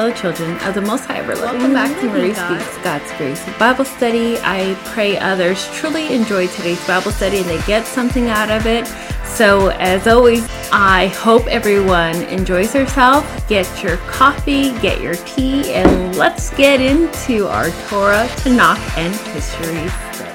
Hello, 0.00 0.14
children 0.14 0.56
of 0.60 0.72
the 0.74 0.80
Most 0.80 1.04
High 1.04 1.18
Ever 1.18 1.34
Loving 1.34 1.60
Welcome 1.60 1.74
back 1.74 2.00
to 2.00 2.06
Marie 2.06 2.20
Marie 2.20 2.32
God. 2.32 2.58
Speaks 2.62 2.78
God's 2.82 3.12
Grace 3.18 3.58
Bible 3.58 3.84
Study. 3.84 4.38
I 4.38 4.74
pray 4.86 5.18
others 5.18 5.68
truly 5.74 6.14
enjoy 6.14 6.46
today's 6.46 6.82
Bible 6.86 7.10
study 7.10 7.40
and 7.40 7.46
they 7.46 7.60
get 7.66 7.86
something 7.86 8.30
out 8.30 8.50
of 8.50 8.64
it. 8.64 8.86
So, 9.26 9.68
as 9.72 10.06
always, 10.06 10.48
I 10.72 11.08
hope 11.08 11.46
everyone 11.48 12.16
enjoys 12.28 12.72
herself. 12.72 13.46
Get 13.46 13.82
your 13.82 13.98
coffee, 14.08 14.70
get 14.80 15.02
your 15.02 15.16
tea, 15.16 15.70
and 15.74 16.16
let's 16.16 16.48
get 16.56 16.80
into 16.80 17.46
our 17.46 17.68
Torah, 17.88 18.26
Tanakh, 18.38 18.80
and 18.96 19.14
history 19.34 19.86
study. 20.14 20.30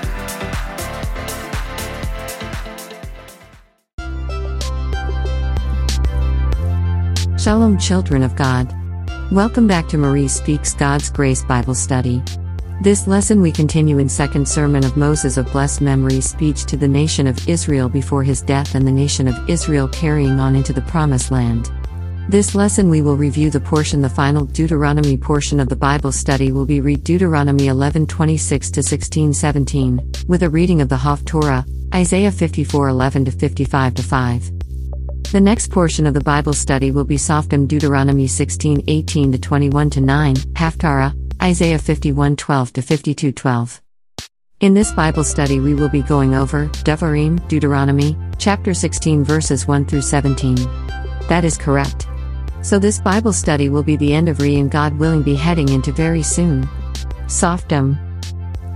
Shalom, 7.40 7.80
children 7.80 8.22
of 8.22 8.36
God. 8.36 8.85
Welcome 9.32 9.66
back 9.66 9.88
to 9.88 9.98
Marie 9.98 10.28
Speaks 10.28 10.76
God's 10.76 11.10
Grace 11.10 11.44
Bible 11.44 11.74
Study. 11.74 12.22
This 12.84 13.08
lesson 13.08 13.42
we 13.42 13.52
continue 13.52 13.98
in 13.98 14.08
Second 14.08 14.48
Sermon 14.48 14.86
of 14.86 14.98
Moses 14.98 15.38
of 15.38 15.52
blessed 15.52 15.82
memory 15.82 16.22
speech 16.22 16.66
to 16.66 16.78
the 16.78 16.88
nation 16.88 17.26
of 17.26 17.50
Israel 17.50 17.90
before 17.90 18.22
his 18.22 18.44
death 18.44 18.76
and 18.76 18.86
the 18.86 18.92
nation 18.92 19.28
of 19.28 19.50
Israel 19.50 19.88
carrying 19.88 20.40
on 20.40 20.56
into 20.56 20.74
the 20.74 20.84
promised 20.84 21.32
land. 21.32 21.72
This 22.30 22.54
lesson 22.54 22.88
we 22.88 23.02
will 23.02 23.18
review 23.18 23.50
the 23.50 23.60
portion 23.60 24.00
the 24.00 24.10
final 24.10 24.46
Deuteronomy 24.46 25.18
portion 25.18 25.60
of 25.60 25.70
the 25.70 25.76
Bible 25.76 26.12
study 26.12 26.52
will 26.52 26.68
be 26.68 26.80
read 26.80 27.04
Deuteronomy 27.04 27.66
11:26 27.66 28.70
to 28.70 28.84
16:17 28.84 30.28
with 30.28 30.44
a 30.44 30.50
reading 30.50 30.82
of 30.82 30.90
the 30.90 30.98
Haftorah, 30.98 31.66
Isaiah 31.96 32.32
54:11 32.32 33.26
to 33.26 33.32
55 33.32 33.96
to 33.96 34.04
5. 34.04 34.55
The 35.32 35.42
next 35.42 35.72
portion 35.72 36.06
of 36.06 36.14
the 36.14 36.22
Bible 36.22 36.54
study 36.54 36.92
will 36.92 37.04
be 37.04 37.18
Shoftim 37.18 37.68
Deuteronomy 37.68 38.28
16 38.28 38.84
18 38.88 39.32
to 39.34 39.38
21 39.38 39.90
to 39.90 40.02
9, 40.02 40.36
Haftarah, 40.36 41.14
Isaiah 41.42 41.80
51 41.80 42.36
12 42.36 42.74
to 42.74 42.82
52 42.82 43.32
12. 43.32 43.82
In 44.62 44.74
this 44.74 44.92
Bible 44.92 45.24
study, 45.24 45.60
we 45.60 45.74
will 45.74 45.90
be 45.90 46.02
going 46.02 46.36
over 46.36 46.68
Devarim, 46.86 47.46
Deuteronomy, 47.50 48.16
chapter 48.38 48.74
16, 48.74 49.26
verses 49.26 49.68
1 49.68 49.86
through 49.86 50.02
17. 50.02 50.56
That 51.28 51.44
is 51.44 51.58
correct. 51.58 52.08
So, 52.62 52.80
this 52.80 53.00
Bible 53.00 53.34
study 53.34 53.68
will 53.68 53.84
be 53.84 53.98
the 53.98 54.14
end 54.14 54.30
of 54.30 54.40
Re 54.40 54.56
and 54.56 54.72
God 54.72 54.98
willing 54.98 55.24
be 55.24 55.36
heading 55.36 55.70
into 55.70 55.92
very 55.92 56.24
soon. 56.24 56.64
Shoftim. 57.26 57.98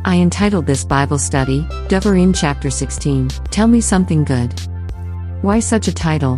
I 0.04 0.18
entitled 0.18 0.66
this 0.66 0.84
Bible 0.84 1.20
study, 1.20 1.62
Devarim 1.88 2.36
chapter 2.36 2.70
16, 2.70 3.30
Tell 3.52 3.68
Me 3.68 3.80
Something 3.80 4.24
Good. 4.24 4.54
Why 5.42 5.62
such 5.62 5.88
a 5.88 5.94
title? 5.94 6.38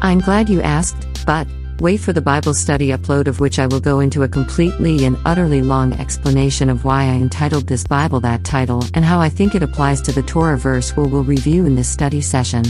I'm 0.00 0.20
glad 0.20 0.48
you 0.48 0.62
asked, 0.62 1.26
but 1.26 1.48
wait 1.80 1.96
for 1.96 2.12
the 2.12 2.20
Bible 2.20 2.54
study 2.54 2.90
upload, 2.90 3.26
of 3.26 3.40
which 3.40 3.58
I 3.58 3.66
will 3.66 3.80
go 3.80 3.98
into 3.98 4.22
a 4.22 4.28
completely 4.28 5.04
and 5.04 5.16
utterly 5.24 5.62
long 5.62 5.92
explanation 5.94 6.70
of 6.70 6.84
why 6.84 7.06
I 7.06 7.14
entitled 7.14 7.66
this 7.66 7.82
Bible 7.82 8.20
that 8.20 8.44
title 8.44 8.84
and 8.94 9.04
how 9.04 9.18
I 9.20 9.28
think 9.28 9.56
it 9.56 9.64
applies 9.64 10.00
to 10.02 10.12
the 10.12 10.22
Torah 10.22 10.56
verse 10.56 10.96
we 10.96 11.08
will 11.08 11.24
review 11.24 11.66
in 11.66 11.74
this 11.74 11.88
study 11.88 12.20
session. 12.20 12.64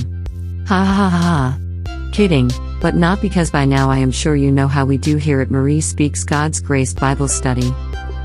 Ha 0.67 0.83
ha 0.83 1.09
ha. 1.11 1.59
Kidding, 2.11 2.51
but 2.81 2.95
not 2.95 3.21
because 3.21 3.51
by 3.51 3.67
now 3.67 3.91
I 3.91 3.99
am 3.99 4.11
sure 4.11 4.37
you 4.37 4.51
know 4.51 4.67
how 4.67 4.87
we 4.87 4.97
do 4.97 5.19
here 5.19 5.43
at 5.43 5.51
Marie 5.51 5.83
Speaks 5.83 6.25
God's 6.25 6.59
Grace 6.59 6.95
Bible 6.95 7.29
Study. 7.29 7.71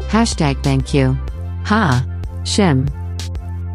Hashtag 0.08 0.64
thank 0.64 0.94
you. 0.94 1.18
Ha. 1.66 2.06
Shem. 2.46 2.88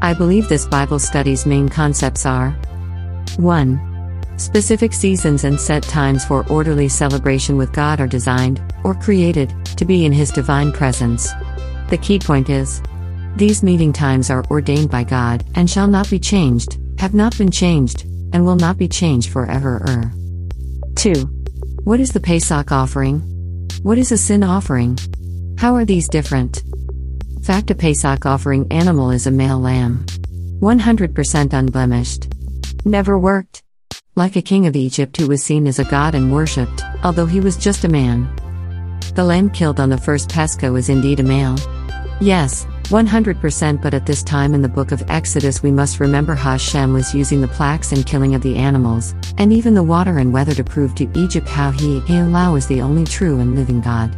I 0.00 0.14
believe 0.14 0.48
this 0.48 0.66
Bible 0.66 0.98
study's 0.98 1.44
main 1.44 1.68
concepts 1.68 2.24
are 2.24 2.56
1. 3.38 3.94
Specific 4.36 4.92
seasons 4.92 5.44
and 5.44 5.60
set 5.60 5.82
times 5.82 6.24
for 6.24 6.46
orderly 6.48 6.88
celebration 6.88 7.56
with 7.56 7.72
God 7.72 8.00
are 8.00 8.06
designed, 8.06 8.60
or 8.82 8.94
created, 8.94 9.52
to 9.76 9.84
be 9.84 10.04
in 10.04 10.12
His 10.12 10.30
divine 10.30 10.72
presence. 10.72 11.32
The 11.90 11.98
key 11.98 12.18
point 12.18 12.50
is 12.50 12.82
these 13.36 13.62
meeting 13.62 13.92
times 13.92 14.30
are 14.30 14.44
ordained 14.50 14.90
by 14.90 15.04
God 15.04 15.44
and 15.54 15.68
shall 15.68 15.86
not 15.86 16.10
be 16.10 16.18
changed, 16.18 16.78
have 16.98 17.14
not 17.14 17.36
been 17.36 17.50
changed, 17.50 18.02
and 18.32 18.44
will 18.44 18.56
not 18.56 18.76
be 18.76 18.88
changed 18.88 19.30
forever. 19.30 19.82
Er. 19.88 20.12
2. 20.96 21.14
What 21.84 22.00
is 22.00 22.12
the 22.12 22.20
Pesach 22.20 22.72
offering? 22.72 23.20
What 23.82 23.98
is 23.98 24.12
a 24.12 24.18
sin 24.18 24.42
offering? 24.42 24.98
How 25.58 25.74
are 25.74 25.84
these 25.84 26.08
different? 26.08 26.62
Fact 27.44 27.70
A 27.70 27.74
Pesach 27.74 28.24
offering 28.24 28.66
animal 28.72 29.10
is 29.10 29.26
a 29.26 29.30
male 29.30 29.60
lamb. 29.60 30.06
100% 30.60 31.52
unblemished. 31.52 32.33
Never 32.86 33.18
worked. 33.18 33.62
Like 34.14 34.36
a 34.36 34.42
king 34.42 34.66
of 34.66 34.76
Egypt 34.76 35.16
who 35.16 35.26
was 35.26 35.42
seen 35.42 35.66
as 35.66 35.78
a 35.78 35.84
god 35.84 36.14
and 36.14 36.30
worshipped, 36.30 36.82
although 37.02 37.24
he 37.24 37.40
was 37.40 37.56
just 37.56 37.84
a 37.84 37.88
man. 37.88 38.28
The 39.14 39.24
lamb 39.24 39.48
killed 39.48 39.80
on 39.80 39.88
the 39.88 39.96
first 39.96 40.28
Pesach 40.28 40.62
is 40.64 40.90
indeed 40.90 41.18
a 41.18 41.22
male. 41.22 41.56
Yes, 42.20 42.66
100%, 42.84 43.80
but 43.80 43.94
at 43.94 44.04
this 44.04 44.22
time 44.22 44.52
in 44.52 44.60
the 44.60 44.68
book 44.68 44.92
of 44.92 45.02
Exodus, 45.08 45.62
we 45.62 45.70
must 45.70 45.98
remember 45.98 46.34
Hashem 46.34 46.92
was 46.92 47.14
using 47.14 47.40
the 47.40 47.48
plaques 47.48 47.90
and 47.92 48.04
killing 48.04 48.34
of 48.34 48.42
the 48.42 48.56
animals, 48.56 49.14
and 49.38 49.50
even 49.50 49.72
the 49.72 49.82
water 49.82 50.18
and 50.18 50.30
weather 50.30 50.54
to 50.54 50.62
prove 50.62 50.94
to 50.96 51.10
Egypt 51.18 51.48
how 51.48 51.70
he, 51.70 52.02
Allah, 52.10 52.54
is 52.54 52.66
the 52.66 52.82
only 52.82 53.04
true 53.04 53.40
and 53.40 53.54
living 53.54 53.80
God. 53.80 54.14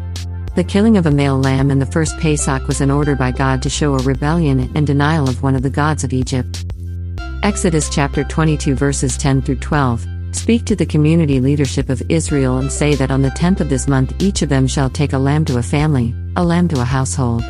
The 0.56 0.64
killing 0.64 0.96
of 0.96 1.06
a 1.06 1.10
male 1.12 1.38
lamb 1.38 1.70
in 1.70 1.78
the 1.78 1.86
first 1.86 2.18
Pesach 2.18 2.66
was 2.66 2.80
an 2.80 2.90
order 2.90 3.14
by 3.14 3.30
God 3.30 3.62
to 3.62 3.70
show 3.70 3.94
a 3.94 4.02
rebellion 4.02 4.72
and 4.74 4.84
denial 4.84 5.28
of 5.28 5.44
one 5.44 5.54
of 5.54 5.62
the 5.62 5.70
gods 5.70 6.02
of 6.02 6.12
Egypt. 6.12 6.64
Exodus 7.42 7.88
chapter 7.88 8.24
22 8.24 8.74
verses 8.74 9.16
10 9.16 9.42
through 9.42 9.56
12 9.56 10.06
Speak 10.32 10.64
to 10.64 10.74
the 10.74 10.86
community 10.86 11.38
leadership 11.38 11.88
of 11.88 12.02
Israel 12.08 12.58
and 12.58 12.70
say 12.70 12.94
that 12.94 13.10
on 13.10 13.22
the 13.22 13.30
10th 13.30 13.60
of 13.60 13.68
this 13.68 13.86
month 13.86 14.14
each 14.20 14.42
of 14.42 14.48
them 14.48 14.66
shall 14.66 14.90
take 14.90 15.12
a 15.12 15.18
lamb 15.18 15.44
to 15.44 15.58
a 15.58 15.62
family, 15.62 16.14
a 16.36 16.44
lamb 16.44 16.66
to 16.68 16.80
a 16.80 16.84
household. 16.84 17.42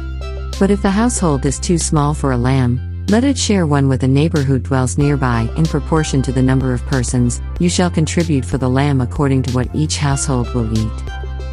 But 0.58 0.70
if 0.70 0.82
the 0.82 0.90
household 0.90 1.46
is 1.46 1.58
too 1.58 1.78
small 1.78 2.14
for 2.14 2.32
a 2.32 2.36
lamb, 2.36 3.04
let 3.08 3.24
it 3.24 3.38
share 3.38 3.66
one 3.66 3.88
with 3.88 4.02
a 4.02 4.08
neighbor 4.08 4.42
who 4.42 4.58
dwells 4.58 4.98
nearby 4.98 5.48
in 5.56 5.64
proportion 5.64 6.20
to 6.22 6.32
the 6.32 6.42
number 6.42 6.74
of 6.74 6.84
persons. 6.86 7.40
You 7.58 7.68
shall 7.68 7.90
contribute 7.90 8.44
for 8.44 8.58
the 8.58 8.68
lamb 8.68 9.00
according 9.00 9.42
to 9.44 9.52
what 9.52 9.74
each 9.74 9.96
household 9.96 10.52
will 10.54 10.72
eat. 10.76 11.02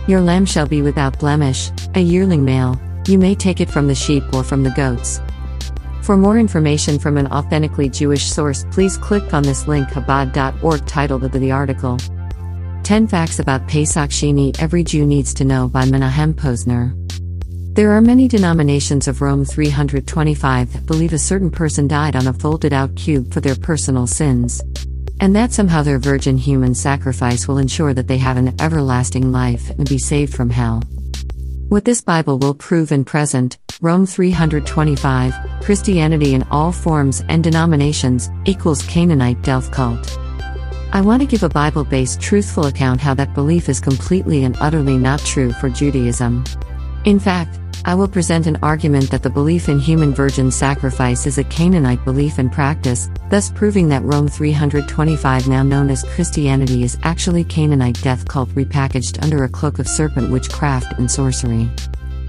Your 0.07 0.21
lamb 0.21 0.45
shall 0.45 0.67
be 0.67 0.81
without 0.81 1.19
blemish, 1.19 1.71
a 1.95 1.99
yearling 1.99 2.43
male. 2.43 2.79
You 3.07 3.17
may 3.19 3.35
take 3.35 3.61
it 3.61 3.69
from 3.69 3.87
the 3.87 3.95
sheep 3.95 4.23
or 4.33 4.43
from 4.43 4.63
the 4.63 4.71
goats. 4.71 5.21
For 6.03 6.17
more 6.17 6.37
information 6.37 6.99
from 6.99 7.15
an 7.15 7.27
authentically 7.27 7.87
Jewish 7.87 8.25
source, 8.25 8.65
please 8.71 8.97
click 8.97 9.33
on 9.33 9.41
this 9.41 9.69
link 9.69 9.87
Chabad.org 9.87 10.85
titled 10.85 11.23
of 11.23 11.31
the 11.31 11.51
article. 11.53 11.97
10 12.83 13.07
Facts 13.07 13.39
About 13.39 13.65
Pesach 13.69 14.09
Sheni 14.09 14.53
Every 14.61 14.83
Jew 14.83 15.05
Needs 15.05 15.33
to 15.35 15.45
Know 15.45 15.69
by 15.69 15.85
Menachem 15.85 16.33
Posner. 16.33 16.91
There 17.73 17.91
are 17.91 18.01
many 18.01 18.27
denominations 18.27 19.07
of 19.07 19.21
Rome 19.21 19.45
325 19.45 20.73
that 20.73 20.85
believe 20.85 21.13
a 21.13 21.17
certain 21.17 21.49
person 21.49 21.87
died 21.87 22.17
on 22.17 22.27
a 22.27 22.33
folded 22.33 22.73
out 22.73 22.93
cube 22.97 23.33
for 23.33 23.39
their 23.39 23.55
personal 23.55 24.05
sins. 24.05 24.61
And 25.21 25.33
that 25.37 25.53
somehow 25.53 25.83
their 25.83 25.99
virgin 25.99 26.37
human 26.37 26.75
sacrifice 26.75 27.47
will 27.47 27.59
ensure 27.59 27.93
that 27.93 28.09
they 28.09 28.17
have 28.17 28.35
an 28.35 28.59
everlasting 28.59 29.31
life 29.31 29.69
and 29.69 29.87
be 29.87 29.97
saved 29.97 30.35
from 30.35 30.49
hell. 30.49 30.83
What 31.69 31.85
this 31.85 32.01
Bible 32.01 32.37
will 32.37 32.53
prove 32.53 32.91
in 32.91 33.03
present, 33.03 33.57
Rome 33.81 34.05
325, 34.05 35.33
Christianity 35.61 36.33
in 36.33 36.43
all 36.51 36.71
forms 36.71 37.23
and 37.29 37.43
denominations, 37.43 38.29
equals 38.45 38.83
Canaanite 38.83 39.41
death 39.41 39.71
cult. 39.71 40.17
I 40.91 41.01
want 41.01 41.21
to 41.21 41.27
give 41.27 41.41
a 41.41 41.49
Bible 41.49 41.83
based 41.83 42.21
truthful 42.21 42.67
account 42.67 43.01
how 43.01 43.13
that 43.15 43.33
belief 43.33 43.69
is 43.69 43.79
completely 43.79 44.43
and 44.43 44.55
utterly 44.59 44.97
not 44.97 45.19
true 45.21 45.51
for 45.53 45.69
Judaism. 45.69 46.43
In 47.05 47.19
fact, 47.19 47.59
I 47.85 47.95
will 47.95 48.07
present 48.07 48.47
an 48.47 48.57
argument 48.63 49.11
that 49.11 49.23
the 49.23 49.29
belief 49.29 49.67
in 49.67 49.77
human 49.77 50.13
virgin 50.13 50.51
sacrifice 50.51 51.27
is 51.27 51.37
a 51.37 51.43
Canaanite 51.43 52.03
belief 52.05 52.37
and 52.37 52.49
practice, 52.49 53.09
thus 53.29 53.51
proving 53.51 53.89
that 53.89 54.03
Rome 54.03 54.29
325, 54.29 55.49
now 55.49 55.63
known 55.63 55.89
as 55.89 56.05
Christianity, 56.15 56.83
is 56.83 56.97
actually 57.03 57.43
Canaanite 57.43 58.01
death 58.01 58.25
cult 58.25 58.47
repackaged 58.51 59.21
under 59.21 59.43
a 59.43 59.49
cloak 59.49 59.79
of 59.79 59.87
serpent 59.89 60.31
witchcraft 60.31 60.97
and 60.97 61.11
sorcery. 61.11 61.69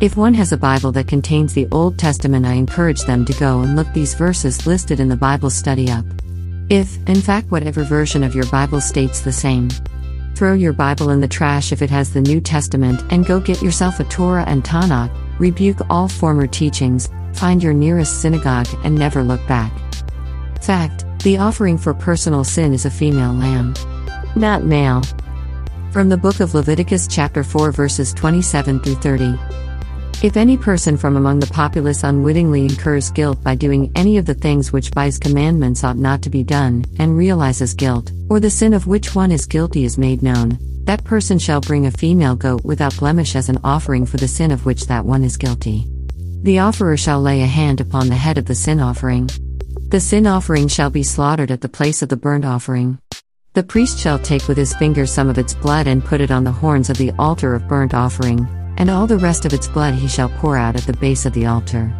If 0.01 0.17
one 0.17 0.35
has 0.35 0.51
a 0.51 0.57
Bible 0.57 0.91
that 0.91 1.07
contains 1.07 1.55
the 1.55 1.69
Old 1.71 2.01
Testament, 2.01 2.45
I 2.45 2.55
encourage 2.55 3.03
them 3.03 3.25
to 3.25 3.33
go 3.35 3.61
and 3.61 3.77
look 3.77 3.93
these 3.93 4.15
verses 4.15 4.67
listed 4.67 4.99
in 4.99 5.09
the 5.09 5.17
Bible 5.17 5.51
study 5.51 5.89
up. 5.89 6.05
If, 6.69 6.97
in 7.09 7.21
fact, 7.21 7.53
whatever 7.53 7.85
version 7.85 8.25
of 8.25 8.35
your 8.35 8.47
Bible 8.47 8.81
states 8.81 9.21
the 9.21 9.33
same, 9.33 9.71
throw 10.35 10.55
your 10.55 10.73
Bible 10.73 11.11
in 11.11 11.21
the 11.21 11.29
trash 11.29 11.71
if 11.71 11.81
it 11.81 11.91
has 11.91 12.13
the 12.13 12.21
New 12.21 12.41
Testament 12.41 13.01
and 13.13 13.25
go 13.25 13.39
get 13.39 13.63
yourself 13.63 14.01
a 14.01 14.05
Torah 14.05 14.45
and 14.49 14.65
Tanakh, 14.65 15.13
rebuke 15.39 15.79
all 15.91 16.09
former 16.09 16.47
teachings, 16.47 17.09
find 17.35 17.63
your 17.63 17.73
nearest 17.73 18.21
synagogue, 18.21 18.69
and 18.85 18.95
never 18.95 19.23
look 19.23 19.47
back. 19.47 19.73
Fact 20.63 21.05
The 21.21 21.39
offering 21.39 21.79
for 21.79 21.95
personal 21.95 22.45
sin 22.45 22.73
is 22.73 22.87
a 22.87 22.91
female 22.91 23.33
lamb, 23.33 23.75
not 24.37 24.65
male. 24.65 25.03
From 25.93 26.09
the 26.09 26.17
book 26.17 26.41
of 26.41 26.55
Leviticus, 26.55 27.07
chapter 27.07 27.45
4, 27.45 27.71
verses 27.73 28.13
27 28.15 28.81
through 28.81 28.97
30. 28.97 29.39
If 30.23 30.37
any 30.37 30.57
person 30.57 30.97
from 30.97 31.17
among 31.17 31.41
the 31.41 31.47
populace 31.47 32.03
unwittingly 32.03 32.63
incurs 32.63 33.11
guilt 33.11 33.43
by 33.43 33.55
doing 33.55 33.93
any 33.95 34.17
of 34.17 34.25
the 34.25 34.35
things 34.35 34.73
which 34.73 34.91
by 34.93 35.05
his 35.05 35.19
commandments 35.19 35.85
ought 35.85 35.99
not 35.99 36.23
to 36.23 36.31
be 36.31 36.43
done, 36.43 36.85
and 36.99 37.17
realizes 37.17 37.75
guilt, 37.75 38.11
or 38.31 38.41
the 38.41 38.49
sin 38.49 38.73
of 38.73 38.87
which 38.87 39.15
one 39.15 39.31
is 39.31 39.45
guilty 39.45 39.85
is 39.85 39.99
made 39.99 40.23
known, 40.23 40.59
that 40.85 41.05
person 41.05 41.39
shall 41.39 41.61
bring 41.61 41.87
a 41.87 41.91
female 41.91 42.37
goat 42.37 42.65
without 42.65 42.97
blemish 42.99 43.37
as 43.37 43.49
an 43.49 43.59
offering 43.65 44.05
for 44.05 44.19
the 44.19 44.29
sin 44.29 44.51
of 44.51 44.67
which 44.67 44.87
that 44.87 45.05
one 45.05 45.25
is 45.25 45.37
guilty. 45.37 45.87
The 46.43 46.59
offerer 46.59 46.97
shall 46.97 47.23
lay 47.23 47.41
a 47.43 47.47
hand 47.47 47.81
upon 47.81 48.09
the 48.09 48.17
head 48.17 48.37
of 48.37 48.45
the 48.45 48.55
sin 48.55 48.81
offering. 48.81 49.31
The 49.89 50.01
sin 50.01 50.27
offering 50.27 50.69
shall 50.69 50.91
be 50.91 51.03
slaughtered 51.03 51.51
at 51.51 51.63
the 51.63 51.69
place 51.69 52.03
of 52.03 52.11
the 52.11 52.17
burnt 52.17 52.45
offering. 52.45 52.99
The 53.55 53.63
priest 53.63 53.99
shall 53.99 54.19
take 54.19 54.47
with 54.47 54.59
his 54.59 54.75
finger 54.75 55.07
some 55.07 55.29
of 55.29 55.39
its 55.39 55.55
blood 55.55 55.87
and 55.87 56.05
put 56.05 56.21
it 56.21 56.31
on 56.31 56.45
the 56.45 56.53
horns 56.53 56.91
of 56.91 56.99
the 56.99 57.13
altar 57.19 57.55
of 57.55 57.67
burnt 57.69 57.95
offering, 57.95 58.47
and 58.77 58.91
all 58.91 59.07
the 59.07 59.19
rest 59.19 59.47
of 59.47 59.53
its 59.53 59.69
blood 59.69 59.95
he 59.95 60.09
shall 60.09 60.29
pour 60.29 60.57
out 60.57 60.77
at 60.77 60.83
the 60.83 60.97
base 60.99 61.25
of 61.25 61.33
the 61.33 61.47
altar. 61.47 61.95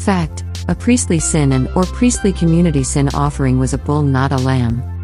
Fact 0.00 0.44
A 0.68 0.74
priestly 0.74 1.18
sin 1.18 1.52
and 1.52 1.68
or 1.74 1.84
priestly 1.84 2.32
community 2.32 2.84
sin 2.84 3.08
offering 3.14 3.58
was 3.58 3.72
a 3.72 3.78
bull, 3.78 4.02
not 4.02 4.30
a 4.30 4.36
lamb. 4.36 4.95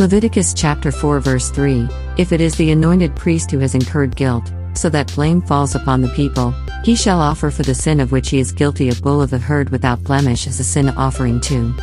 Leviticus 0.00 0.54
chapter 0.54 0.92
4 0.92 1.18
verse 1.18 1.50
3 1.50 1.88
If 2.18 2.30
it 2.30 2.40
is 2.40 2.54
the 2.54 2.70
anointed 2.70 3.16
priest 3.16 3.50
who 3.50 3.58
has 3.58 3.74
incurred 3.74 4.14
guilt, 4.14 4.52
so 4.72 4.88
that 4.88 5.12
blame 5.16 5.42
falls 5.42 5.74
upon 5.74 6.00
the 6.00 6.08
people, 6.10 6.54
he 6.84 6.94
shall 6.94 7.20
offer 7.20 7.50
for 7.50 7.64
the 7.64 7.74
sin 7.74 7.98
of 7.98 8.12
which 8.12 8.30
he 8.30 8.38
is 8.38 8.52
guilty 8.52 8.90
a 8.90 8.94
bull 8.94 9.20
of 9.20 9.30
the 9.30 9.38
herd 9.38 9.70
without 9.70 10.04
blemish 10.04 10.46
as 10.46 10.60
a 10.60 10.64
sin 10.64 10.88
offering 10.90 11.40
too. 11.40 11.74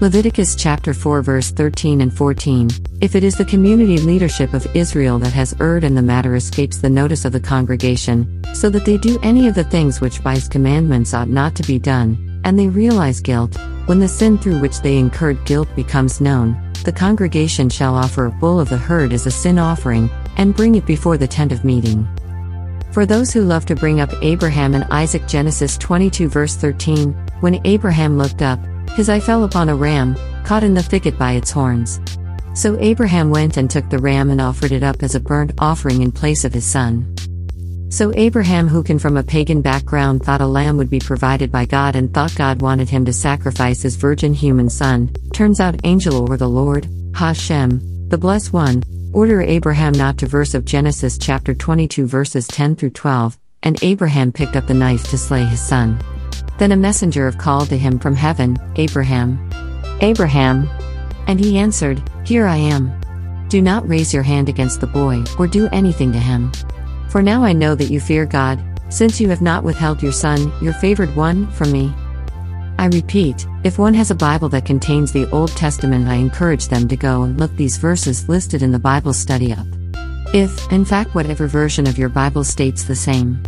Leviticus 0.00 0.56
chapter 0.56 0.92
4 0.92 1.22
verse 1.22 1.52
13 1.52 2.00
and 2.00 2.12
14 2.12 2.70
If 3.00 3.14
it 3.14 3.22
is 3.22 3.36
the 3.36 3.44
community 3.44 3.98
leadership 3.98 4.52
of 4.52 4.66
Israel 4.74 5.20
that 5.20 5.32
has 5.32 5.54
erred 5.60 5.84
and 5.84 5.96
the 5.96 6.02
matter 6.02 6.34
escapes 6.34 6.78
the 6.78 6.90
notice 6.90 7.24
of 7.24 7.30
the 7.30 7.38
congregation, 7.38 8.42
so 8.52 8.68
that 8.68 8.84
they 8.84 8.98
do 8.98 9.16
any 9.22 9.46
of 9.46 9.54
the 9.54 9.62
things 9.62 10.00
which 10.00 10.24
by 10.24 10.34
his 10.34 10.48
commandments 10.48 11.14
ought 11.14 11.28
not 11.28 11.54
to 11.54 11.62
be 11.62 11.78
done, 11.78 12.40
and 12.42 12.58
they 12.58 12.66
realize 12.66 13.20
guilt, 13.20 13.56
when 13.86 14.00
the 14.00 14.08
sin 14.08 14.38
through 14.38 14.60
which 14.60 14.80
they 14.80 14.98
incurred 14.98 15.44
guilt 15.46 15.68
becomes 15.76 16.20
known, 16.20 16.67
the 16.88 16.92
congregation 16.92 17.68
shall 17.68 17.94
offer 17.94 18.24
a 18.24 18.30
bull 18.30 18.58
of 18.58 18.70
the 18.70 18.78
herd 18.78 19.12
as 19.12 19.26
a 19.26 19.30
sin 19.30 19.58
offering, 19.58 20.08
and 20.38 20.56
bring 20.56 20.74
it 20.74 20.86
before 20.86 21.18
the 21.18 21.28
tent 21.28 21.52
of 21.52 21.62
meeting. 21.62 22.08
For 22.92 23.04
those 23.04 23.30
who 23.30 23.42
love 23.42 23.66
to 23.66 23.76
bring 23.76 24.00
up 24.00 24.10
Abraham 24.22 24.74
and 24.74 24.84
Isaac, 24.84 25.28
Genesis 25.28 25.76
22, 25.76 26.30
verse 26.30 26.56
13, 26.56 27.12
when 27.40 27.60
Abraham 27.66 28.16
looked 28.16 28.40
up, 28.40 28.58
his 28.92 29.10
eye 29.10 29.20
fell 29.20 29.44
upon 29.44 29.68
a 29.68 29.76
ram, 29.76 30.16
caught 30.46 30.64
in 30.64 30.72
the 30.72 30.82
thicket 30.82 31.18
by 31.18 31.32
its 31.32 31.50
horns. 31.50 32.00
So 32.54 32.78
Abraham 32.80 33.28
went 33.28 33.58
and 33.58 33.68
took 33.68 33.90
the 33.90 33.98
ram 33.98 34.30
and 34.30 34.40
offered 34.40 34.72
it 34.72 34.82
up 34.82 35.02
as 35.02 35.14
a 35.14 35.20
burnt 35.20 35.52
offering 35.58 36.00
in 36.00 36.10
place 36.10 36.42
of 36.46 36.54
his 36.54 36.64
son. 36.64 37.14
So 37.90 38.12
Abraham, 38.14 38.68
who 38.68 38.82
can 38.82 38.98
from 38.98 39.16
a 39.16 39.22
pagan 39.22 39.62
background 39.62 40.22
thought 40.22 40.42
a 40.42 40.46
lamb 40.46 40.76
would 40.76 40.90
be 40.90 41.00
provided 41.00 41.50
by 41.50 41.64
God 41.64 41.96
and 41.96 42.12
thought 42.12 42.34
God 42.36 42.60
wanted 42.60 42.90
him 42.90 43.04
to 43.06 43.12
sacrifice 43.14 43.80
his 43.80 43.96
virgin 43.96 44.34
human 44.34 44.68
son, 44.68 45.10
turns 45.32 45.58
out 45.58 45.80
angel 45.84 46.30
or 46.30 46.36
the 46.36 46.48
Lord, 46.48 46.86
Hashem, 47.14 48.08
the 48.08 48.18
blessed 48.18 48.52
one, 48.52 48.82
order 49.14 49.40
Abraham 49.40 49.92
not 49.92 50.18
to 50.18 50.26
verse 50.26 50.52
of 50.52 50.66
Genesis 50.66 51.16
chapter 51.16 51.54
22 51.54 52.06
verses 52.06 52.46
10 52.48 52.76
through 52.76 52.90
12, 52.90 53.38
and 53.62 53.82
Abraham 53.82 54.32
picked 54.32 54.54
up 54.54 54.66
the 54.66 54.74
knife 54.74 55.08
to 55.08 55.16
slay 55.16 55.44
his 55.44 55.60
son. 55.60 55.98
Then 56.58 56.72
a 56.72 56.76
messenger 56.76 57.26
of 57.26 57.38
called 57.38 57.70
to 57.70 57.78
him 57.78 57.98
from 57.98 58.14
heaven, 58.14 58.58
Abraham. 58.76 59.50
Abraham. 60.02 60.68
And 61.26 61.40
he 61.40 61.58
answered, 61.58 62.02
Here 62.24 62.46
I 62.46 62.56
am. 62.56 62.92
Do 63.48 63.62
not 63.62 63.88
raise 63.88 64.12
your 64.12 64.22
hand 64.22 64.50
against 64.50 64.80
the 64.80 64.86
boy, 64.86 65.24
or 65.38 65.46
do 65.46 65.68
anything 65.72 66.12
to 66.12 66.18
him. 66.18 66.52
For 67.08 67.22
now 67.22 67.42
I 67.42 67.52
know 67.52 67.74
that 67.74 67.90
you 67.90 68.00
fear 68.00 68.26
God, 68.26 68.62
since 68.90 69.20
you 69.20 69.28
have 69.30 69.40
not 69.40 69.64
withheld 69.64 70.02
your 70.02 70.12
son, 70.12 70.52
your 70.62 70.74
favored 70.74 71.14
one, 71.16 71.50
from 71.52 71.72
me. 71.72 71.92
I 72.78 72.86
repeat, 72.86 73.46
if 73.64 73.78
one 73.78 73.94
has 73.94 74.10
a 74.10 74.14
Bible 74.14 74.48
that 74.50 74.66
contains 74.66 75.10
the 75.10 75.28
Old 75.30 75.50
Testament, 75.50 76.06
I 76.06 76.14
encourage 76.14 76.68
them 76.68 76.86
to 76.88 76.96
go 76.96 77.22
and 77.22 77.38
look 77.38 77.54
these 77.56 77.76
verses 77.76 78.28
listed 78.28 78.62
in 78.62 78.72
the 78.72 78.78
Bible 78.78 79.12
study 79.12 79.52
up. 79.52 79.66
If, 80.34 80.70
in 80.70 80.84
fact, 80.84 81.14
whatever 81.14 81.46
version 81.48 81.86
of 81.88 81.98
your 81.98 82.10
Bible 82.10 82.44
states 82.44 82.84
the 82.84 82.94
same. 82.94 83.42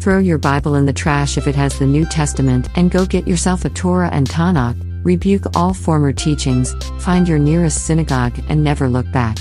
Throw 0.00 0.18
your 0.18 0.38
Bible 0.38 0.76
in 0.76 0.86
the 0.86 0.92
trash 0.92 1.36
if 1.36 1.46
it 1.46 1.54
has 1.56 1.78
the 1.78 1.86
New 1.86 2.06
Testament 2.06 2.68
and 2.76 2.90
go 2.90 3.04
get 3.04 3.28
yourself 3.28 3.64
a 3.64 3.70
Torah 3.70 4.08
and 4.12 4.28
Tanakh, 4.28 4.80
rebuke 5.04 5.44
all 5.56 5.74
former 5.74 6.12
teachings, 6.12 6.74
find 7.00 7.28
your 7.28 7.38
nearest 7.38 7.84
synagogue, 7.84 8.38
and 8.48 8.64
never 8.64 8.88
look 8.88 9.10
back. 9.12 9.36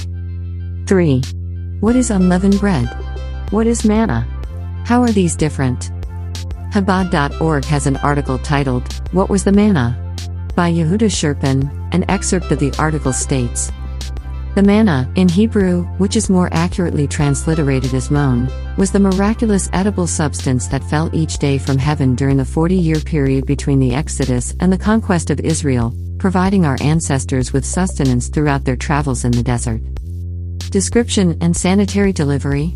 3. 0.87 1.21
What 1.79 1.95
is 1.95 2.11
unleavened 2.11 2.59
bread? 2.59 2.89
What 3.51 3.65
is 3.65 3.83
manna? 3.83 4.27
How 4.85 5.01
are 5.01 5.11
these 5.11 5.35
different? 5.35 5.89
Chabad.org 6.71 7.65
has 7.65 7.87
an 7.87 7.97
article 7.97 8.37
titled, 8.37 8.93
What 9.11 9.27
Was 9.27 9.43
the 9.43 9.51
Manna? 9.51 9.97
by 10.55 10.71
Yehuda 10.71 11.09
Shurpin. 11.09 11.67
An 11.91 12.05
excerpt 12.11 12.51
of 12.51 12.59
the 12.59 12.71
article 12.77 13.11
states 13.11 13.71
The 14.53 14.61
manna, 14.61 15.11
in 15.15 15.27
Hebrew, 15.27 15.85
which 15.97 16.15
is 16.15 16.29
more 16.29 16.49
accurately 16.51 17.07
transliterated 17.07 17.95
as 17.95 18.11
mon, 18.11 18.51
was 18.77 18.91
the 18.91 18.99
miraculous 18.99 19.67
edible 19.73 20.05
substance 20.05 20.67
that 20.67 20.83
fell 20.83 21.09
each 21.11 21.39
day 21.39 21.57
from 21.57 21.79
heaven 21.79 22.13
during 22.13 22.37
the 22.37 22.45
40 22.45 22.75
year 22.75 22.99
period 22.99 23.47
between 23.47 23.79
the 23.79 23.95
Exodus 23.95 24.53
and 24.59 24.71
the 24.71 24.77
conquest 24.77 25.31
of 25.31 25.39
Israel, 25.39 25.91
providing 26.19 26.67
our 26.67 26.77
ancestors 26.81 27.51
with 27.51 27.65
sustenance 27.65 28.27
throughout 28.27 28.63
their 28.63 28.75
travels 28.75 29.25
in 29.25 29.31
the 29.31 29.41
desert. 29.41 29.81
Description 30.69 31.35
and 31.41 31.57
sanitary 31.57 32.13
delivery 32.13 32.75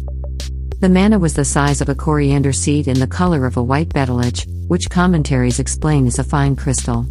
the 0.84 0.90
manna 0.90 1.18
was 1.18 1.34
the 1.34 1.46
size 1.46 1.80
of 1.80 1.88
a 1.88 1.96
coriander 1.96 2.52
seed 2.52 2.90
and 2.90 2.98
the 2.98 3.08
color 3.08 3.46
of 3.46 3.56
a 3.56 3.64
white 3.64 3.88
bedolach, 3.88 4.46
which 4.68 4.90
commentaries 4.90 5.58
explain 5.58 6.06
is 6.06 6.20
a 6.20 6.24
fine 6.26 6.58
crystal. 6.58 7.06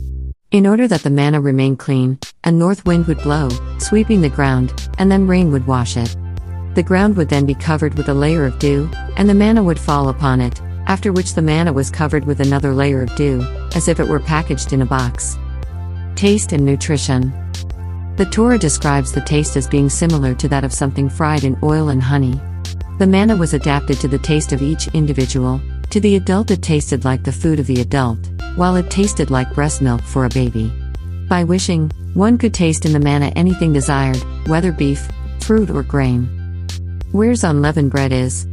In 0.51 0.67
order 0.67 0.87
that 0.87 1.03
the 1.03 1.09
manna 1.09 1.41
remain 1.41 1.75
clean, 1.77 2.19
a 2.45 2.53
north 2.53 2.85
wind 2.85 3.07
would 3.07 3.23
blow, 3.23 3.49
sweeping 3.79 4.21
the 4.21 4.29
ground, 4.29 4.91
and 4.99 5.11
then 5.11 5.27
rain 5.27 5.51
would 5.53 5.67
wash 5.67 5.97
it. 5.97 6.15
The 6.75 6.83
ground 6.83 7.17
would 7.17 7.31
then 7.31 7.47
be 7.47 7.55
covered 7.55 7.95
with 7.95 8.11
a 8.11 8.15
layer 8.15 8.45
of 8.45 8.59
dew, 8.59 8.91
and 9.17 9.27
the 9.27 9.33
manna 9.33 9.63
would 9.63 9.81
fall 9.81 10.11
upon 10.11 10.43
it, 10.43 10.61
after 10.87 11.11
which 11.11 11.33
the 11.33 11.41
manna 11.41 11.73
was 11.73 11.91
covered 11.91 12.27
with 12.27 12.41
another 12.41 12.75
layer 12.75 13.01
of 13.01 13.17
dew, 13.17 13.41
as 13.75 13.89
if 13.89 13.99
it 13.99 14.07
were 14.07 14.21
packaged 14.21 14.75
in 14.75 14.83
a 14.83 14.87
box. 14.87 15.39
Taste 16.15 16.53
and 16.53 16.67
nutrition. 16.67 17.33
The 18.17 18.29
Torah 18.31 18.59
describes 18.59 19.13
the 19.13 19.23
taste 19.23 19.57
as 19.57 19.67
being 19.67 19.89
similar 19.89 20.35
to 20.35 20.49
that 20.49 20.63
of 20.63 20.75
something 20.75 21.09
fried 21.09 21.45
in 21.45 21.59
oil 21.63 21.89
and 21.89 22.03
honey. 22.03 22.39
The 23.03 23.09
manna 23.09 23.37
was 23.37 23.53
adapted 23.53 23.99
to 23.99 24.07
the 24.07 24.17
taste 24.17 24.53
of 24.53 24.63
each 24.63 24.87
individual. 24.95 25.61
To 25.91 25.99
the 25.99 26.15
adult, 26.15 26.53
it 26.53 26.63
tasted 26.63 27.05
like 27.05 27.25
the 27.25 27.33
food 27.33 27.59
of 27.59 27.67
the 27.67 27.81
adult, 27.81 28.31
while 28.55 28.77
it 28.77 28.93
tasted 28.93 29.29
like 29.29 29.57
breast 29.57 29.83
milk 29.83 30.03
for 30.03 30.25
a 30.25 30.29
baby. 30.29 30.73
By 31.29 31.43
wishing, 31.43 31.91
one 32.15 32.39
could 32.39 32.55
taste 32.55 32.87
in 32.87 32.93
the 32.93 33.01
manna 33.01 33.33
anything 33.35 33.73
desired, 33.73 34.23
whether 34.47 34.71
beef, 34.71 35.09
fruit, 35.41 35.69
or 35.69 35.83
grain. 35.83 36.29
Where's 37.11 37.43
unleavened 37.43 37.91
bread 37.91 38.13
is? 38.13 38.47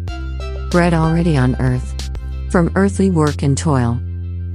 Bread 0.72 0.96
already 0.96 1.38
on 1.38 1.56
earth. 1.62 2.10
From 2.50 2.72
earthly 2.74 3.12
work 3.12 3.44
and 3.44 3.56
toil. 3.56 4.00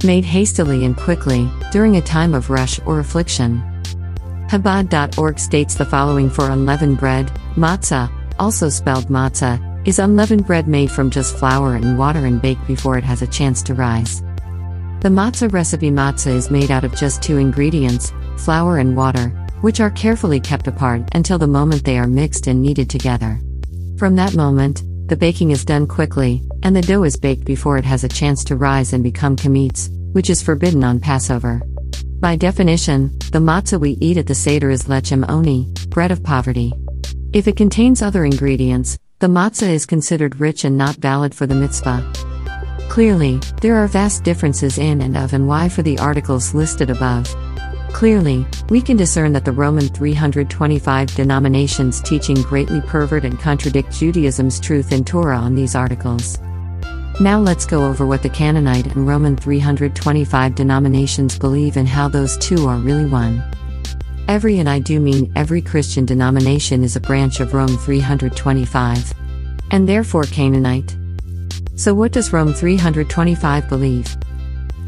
Made 0.03 0.25
hastily 0.25 0.83
and 0.83 0.97
quickly, 0.97 1.49
during 1.71 1.95
a 1.95 2.01
time 2.01 2.33
of 2.33 2.49
rush 2.49 2.81
or 2.85 2.99
affliction. 2.99 3.63
Chabad.org 4.49 5.39
states 5.39 5.75
the 5.75 5.85
following 5.85 6.29
for 6.29 6.49
unleavened 6.49 6.97
bread, 6.97 7.27
matzah, 7.55 8.11
also 8.37 8.67
spelled 8.67 9.05
matzah, 9.05 9.57
is 9.85 9.99
unleavened 9.99 10.47
bread 10.47 10.67
made 10.67 10.91
from 10.91 11.11
just 11.11 11.37
flour 11.37 11.75
and 11.75 11.97
water 11.97 12.25
and 12.25 12.41
baked 12.41 12.65
before 12.67 12.97
it 12.97 13.03
has 13.03 13.21
a 13.21 13.27
chance 13.27 13.61
to 13.63 13.73
rise. 13.73 14.21
The 15.01 15.09
matzah 15.09 15.53
recipe 15.53 15.91
matzah 15.91 16.33
is 16.33 16.49
made 16.49 16.71
out 16.71 16.83
of 16.83 16.95
just 16.95 17.21
two 17.21 17.37
ingredients, 17.37 18.11
flour 18.37 18.79
and 18.79 18.97
water, 18.97 19.29
which 19.61 19.79
are 19.79 19.91
carefully 19.91 20.39
kept 20.39 20.67
apart 20.67 21.03
until 21.13 21.37
the 21.37 21.47
moment 21.47 21.85
they 21.85 21.99
are 21.99 22.07
mixed 22.07 22.47
and 22.47 22.61
kneaded 22.61 22.89
together. 22.89 23.39
From 23.97 24.15
that 24.15 24.35
moment, 24.35 24.83
the 25.07 25.15
baking 25.15 25.51
is 25.51 25.63
done 25.63 25.85
quickly, 25.85 26.41
and 26.63 26.75
the 26.75 26.81
dough 26.81 27.03
is 27.03 27.15
baked 27.15 27.45
before 27.45 27.77
it 27.77 27.85
has 27.85 28.03
a 28.03 28.09
chance 28.09 28.43
to 28.45 28.55
rise 28.55 28.93
and 28.93 29.03
become 29.03 29.35
chametz, 29.35 29.89
which 30.13 30.31
is 30.31 30.41
forbidden 30.41 30.83
on 30.83 30.99
Passover. 30.99 31.61
By 32.19 32.35
definition, 32.35 33.15
the 33.31 33.39
matzah 33.39 33.79
we 33.79 33.91
eat 34.01 34.17
at 34.17 34.25
the 34.25 34.33
Seder 34.33 34.71
is 34.71 34.85
lechem 34.85 35.29
oni, 35.29 35.71
bread 35.89 36.09
of 36.09 36.23
poverty. 36.23 36.73
If 37.33 37.47
it 37.47 37.55
contains 37.55 38.01
other 38.01 38.25
ingredients, 38.25 38.97
the 39.19 39.27
matzah 39.27 39.69
is 39.69 39.85
considered 39.85 40.41
rich 40.41 40.65
and 40.65 40.77
not 40.77 40.97
valid 40.97 41.33
for 41.33 41.47
the 41.47 41.55
mitzvah. 41.55 42.11
Clearly, 42.89 43.39
there 43.61 43.75
are 43.75 43.87
vast 43.87 44.25
differences 44.25 44.77
in 44.77 45.01
and 45.01 45.15
of 45.15 45.33
and 45.33 45.47
why 45.47 45.69
for 45.69 45.83
the 45.83 45.97
articles 45.99 46.53
listed 46.53 46.89
above. 46.89 47.33
Clearly, 47.93 48.45
we 48.69 48.81
can 48.81 48.97
discern 48.97 49.31
that 49.31 49.45
the 49.45 49.53
Roman 49.53 49.87
325 49.87 51.15
denominations 51.15 52.01
teaching 52.01 52.41
greatly 52.41 52.81
pervert 52.81 53.23
and 53.23 53.39
contradict 53.39 53.91
Judaism's 53.91 54.59
truth 54.59 54.91
in 54.91 55.05
Torah 55.05 55.37
on 55.37 55.55
these 55.55 55.75
articles. 55.75 56.37
Now 57.21 57.39
let's 57.39 57.65
go 57.65 57.85
over 57.85 58.05
what 58.05 58.21
the 58.21 58.29
Canaanite 58.29 58.87
and 58.87 59.07
Roman 59.07 59.37
325 59.37 60.55
denominations 60.55 61.39
believe 61.39 61.77
and 61.77 61.87
how 61.87 62.09
those 62.09 62.37
two 62.37 62.67
are 62.67 62.79
really 62.79 63.05
one. 63.05 63.41
Every 64.27 64.57
and 64.57 64.67
I 64.67 64.79
do 64.79 64.99
mean 64.99 65.31
every 65.35 65.61
Christian 65.61 66.03
denomination 66.03 66.83
is 66.83 66.95
a 66.95 66.99
branch 66.99 67.39
of 67.41 67.53
Rome 67.53 67.77
325. 67.77 69.13
And 69.69 69.87
therefore 69.87 70.23
Canaanite. 70.23 70.97
So 71.75 71.93
what 71.93 72.11
does 72.11 72.33
Rome 72.33 72.51
325 72.51 73.69
believe? 73.69 74.17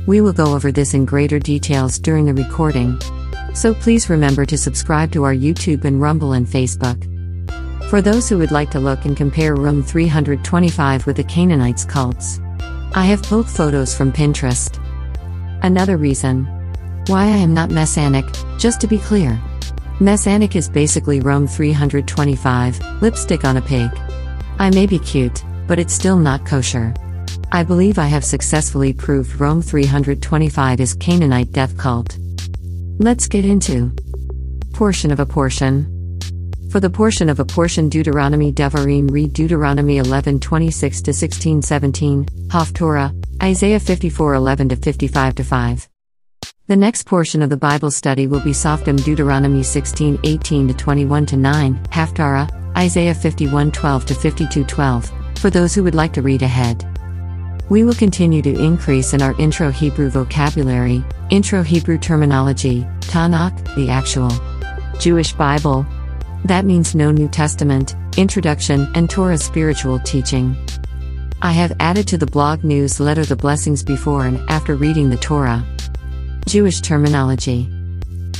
We 0.07 0.21
will 0.21 0.33
go 0.33 0.55
over 0.55 0.71
this 0.71 0.95
in 0.95 1.05
greater 1.05 1.37
details 1.37 1.99
during 1.99 2.25
the 2.25 2.33
recording. 2.33 2.99
So 3.53 3.75
please 3.75 4.09
remember 4.09 4.43
to 4.43 4.57
subscribe 4.57 5.11
to 5.11 5.23
our 5.23 5.35
YouTube 5.35 5.85
and 5.85 6.01
Rumble 6.01 6.33
and 6.33 6.47
Facebook. 6.47 7.03
For 7.91 8.01
those 8.01 8.27
who 8.27 8.39
would 8.39 8.51
like 8.51 8.71
to 8.71 8.79
look 8.79 9.05
and 9.05 9.15
compare 9.15 9.55
Rome 9.55 9.83
325 9.83 11.05
with 11.05 11.15
the 11.15 11.23
Canaanites 11.23 11.85
cults, 11.85 12.39
I 12.95 13.05
have 13.05 13.21
pulled 13.21 13.47
photos 13.47 13.95
from 13.95 14.11
Pinterest. 14.11 14.79
Another 15.61 15.97
reason 15.97 16.56
why 17.09 17.23
I 17.23 17.37
am 17.37 17.53
not 17.53 17.69
Messianic, 17.69 18.25
just 18.57 18.81
to 18.81 18.87
be 18.87 18.97
clear. 18.97 19.39
Messianic 19.99 20.55
is 20.55 20.69
basically 20.69 21.19
Rome 21.19 21.47
325, 21.47 23.01
lipstick 23.01 23.45
on 23.45 23.57
a 23.57 23.61
pig. 23.61 23.89
I 24.59 24.69
may 24.69 24.85
be 24.85 24.99
cute, 24.99 25.43
but 25.67 25.79
it's 25.79 25.93
still 25.93 26.17
not 26.17 26.45
kosher. 26.45 26.93
I 27.51 27.63
believe 27.63 27.97
I 27.97 28.07
have 28.07 28.25
successfully 28.25 28.93
proved 28.93 29.39
Rome 29.39 29.61
325 29.61 30.79
is 30.79 30.93
Canaanite 30.95 31.51
death 31.51 31.77
cult. 31.77 32.17
Let's 32.99 33.27
get 33.27 33.45
into 33.45 33.91
portion 34.73 35.11
of 35.11 35.19
a 35.19 35.25
portion. 35.25 36.19
For 36.71 36.79
the 36.79 36.89
portion 36.89 37.29
of 37.29 37.39
a 37.39 37.45
portion 37.45 37.89
Deuteronomy 37.89 38.51
Devarim 38.51 39.09
read 39.09 39.33
Deuteronomy 39.33 39.97
11 39.97 40.39
26 40.39 41.01
to 41.03 41.13
16 41.13 41.61
17, 41.61 42.25
Haftorah, 42.47 43.13
Isaiah 43.41 43.79
54 43.79 44.33
11 44.33 44.69
to 44.69 44.75
55 44.75 45.35
to 45.35 45.43
5. 45.43 45.89
The 46.67 46.75
next 46.75 47.05
portion 47.05 47.41
of 47.41 47.49
the 47.49 47.55
Bible 47.55 47.91
study 47.91 48.27
will 48.27 48.41
be 48.41 48.51
Shoftim 48.51 49.01
Deuteronomy 49.01 49.63
16 49.63 50.19
18 50.21 50.67
to 50.67 50.73
21 50.73 51.25
to 51.27 51.37
9, 51.37 51.83
Haftarah, 51.85 52.75
Isaiah 52.75 53.15
51 53.15 53.71
12 53.71 54.05
to 54.07 54.13
52 54.13 54.65
12, 54.65 55.11
for 55.39 55.49
those 55.49 55.73
who 55.73 55.81
would 55.85 55.95
like 55.95 56.11
to 56.11 56.21
read 56.21 56.41
ahead. 56.41 56.85
We 57.69 57.85
will 57.85 57.93
continue 57.93 58.41
to 58.41 58.61
increase 58.61 59.13
in 59.13 59.21
our 59.21 59.33
intro 59.39 59.71
Hebrew 59.71 60.09
vocabulary, 60.09 61.05
intro 61.29 61.63
Hebrew 61.63 61.97
terminology, 61.97 62.85
Tanakh, 62.99 63.73
the 63.75 63.89
actual 63.89 64.31
Jewish 64.99 65.31
Bible. 65.31 65.85
That 66.43 66.65
means 66.65 66.93
no 66.93 67.11
New 67.11 67.29
Testament, 67.29 67.95
introduction, 68.17 68.91
and 68.93 69.09
Torah 69.09 69.37
spiritual 69.37 69.99
teaching. 69.99 70.53
I 71.41 71.53
have 71.53 71.77
added 71.79 72.09
to 72.09 72.17
the 72.17 72.25
blog 72.25 72.65
newsletter 72.65 73.23
the 73.23 73.37
blessings 73.37 73.83
before 73.83 74.25
and 74.25 74.37
after 74.49 74.75
reading 74.75 75.09
the 75.09 75.15
Torah. 75.15 75.65
Jewish 76.47 76.79
terminology. 76.79 77.69